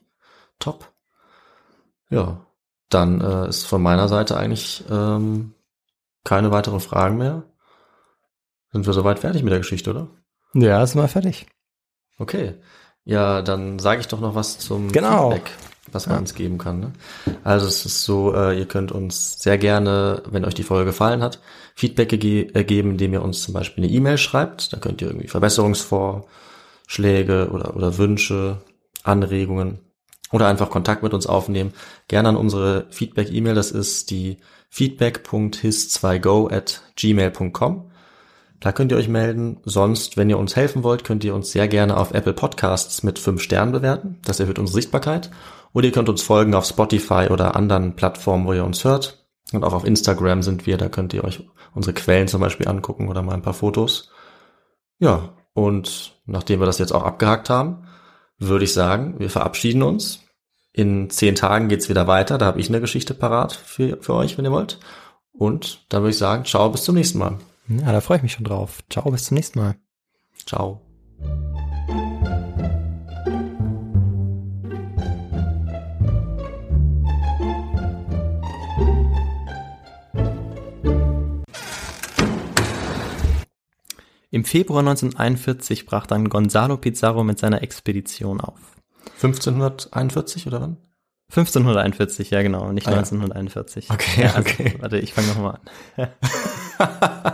[0.59, 0.91] top.
[2.09, 2.45] Ja,
[2.89, 5.53] dann äh, ist von meiner Seite eigentlich ähm,
[6.25, 7.43] keine weiteren Fragen mehr.
[8.71, 10.07] Sind wir soweit fertig mit der Geschichte, oder?
[10.53, 11.47] Ja, sind wir fertig.
[12.17, 12.55] Okay.
[13.05, 15.31] Ja, dann sage ich doch noch was zum Genau.
[15.31, 15.51] Feedback,
[15.91, 16.79] was man uns geben kann.
[16.79, 16.91] Ne?
[17.43, 21.23] Also es ist so, äh, ihr könnt uns sehr gerne, wenn euch die Folge gefallen
[21.23, 21.39] hat,
[21.75, 24.73] Feedback gege äh, geben, indem ihr uns zum Beispiel eine E-Mail schreibt.
[24.73, 28.57] Da könnt ihr irgendwie Verbesserungsvorschläge oder, oder Wünsche,
[29.03, 29.79] Anregungen
[30.31, 31.73] oder einfach Kontakt mit uns aufnehmen.
[32.07, 34.37] Gerne an unsere Feedback-E-Mail, das ist die
[34.69, 37.88] feedback.his2go at gmail.com.
[38.59, 39.57] Da könnt ihr euch melden.
[39.63, 43.17] Sonst, wenn ihr uns helfen wollt, könnt ihr uns sehr gerne auf Apple Podcasts mit
[43.17, 44.19] 5 Sternen bewerten.
[44.25, 45.31] Das erhöht unsere Sichtbarkeit.
[45.73, 49.25] Oder ihr könnt uns folgen auf Spotify oder anderen Plattformen, wo ihr uns hört.
[49.53, 50.77] Und auch auf Instagram sind wir.
[50.77, 54.11] Da könnt ihr euch unsere Quellen zum Beispiel angucken oder mal ein paar Fotos.
[54.99, 57.87] Ja, und nachdem wir das jetzt auch abgehakt haben,
[58.37, 60.19] würde ich sagen, wir verabschieden uns.
[60.71, 62.37] In zehn Tagen geht's wieder weiter.
[62.37, 64.79] Da habe ich eine Geschichte parat für, für euch, wenn ihr wollt.
[65.31, 67.39] Und dann würde ich sagen, ciao, bis zum nächsten Mal.
[67.69, 68.83] Ja, da freue ich mich schon drauf.
[68.89, 69.75] Ciao, bis zum nächsten Mal.
[70.45, 70.81] Ciao.
[84.31, 88.59] Im Februar 1941 brach dann Gonzalo Pizarro mit seiner Expedition auf.
[89.21, 90.77] 1541 oder wann?
[91.29, 92.97] 1541, ja genau, nicht Ah, ja.
[92.97, 93.91] 1941.
[93.91, 94.75] Okay, ja, also, okay.
[94.79, 95.59] Warte, ich fange nochmal
[95.97, 96.09] an.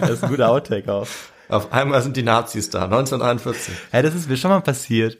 [0.00, 1.06] das ist ein guter Outtake auch.
[1.48, 3.74] Auf einmal sind die Nazis da, 1941.
[3.90, 5.18] Hey, das ist mir schon mal passiert.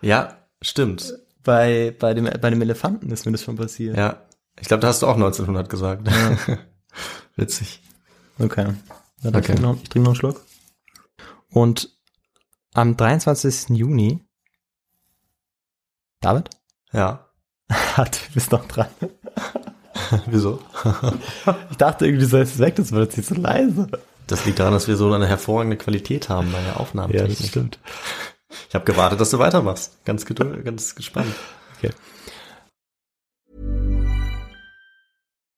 [0.00, 1.14] Ja, stimmt.
[1.42, 3.96] Bei, bei, dem, bei dem Elefanten ist mir das schon passiert.
[3.96, 4.22] Ja,
[4.60, 6.08] ich glaube, da hast du auch 1900 gesagt.
[7.36, 7.82] Witzig.
[8.38, 8.66] Okay.
[9.22, 9.46] Ja, dann Okay.
[9.52, 10.40] trink noch, ich trinke noch einen Schluck.
[11.50, 11.90] Und
[12.72, 13.70] am 23.
[13.76, 14.24] Juni,
[16.20, 16.50] David?
[16.92, 17.28] Ja.
[17.70, 18.86] Hat, du bist noch dran.
[20.26, 20.60] Wieso?
[21.70, 23.88] Ich dachte irgendwie, du sollst weg, das war jetzt nicht so leise.
[24.26, 27.48] Das liegt daran, dass wir so eine hervorragende Qualität haben bei der Aufnahmetechnik.
[27.48, 27.78] stimmt.
[28.68, 30.04] Ich habe gewartet, dass du weitermachst.
[30.04, 30.24] Ganz
[30.64, 31.34] ganz gespannt.
[31.78, 31.90] Okay.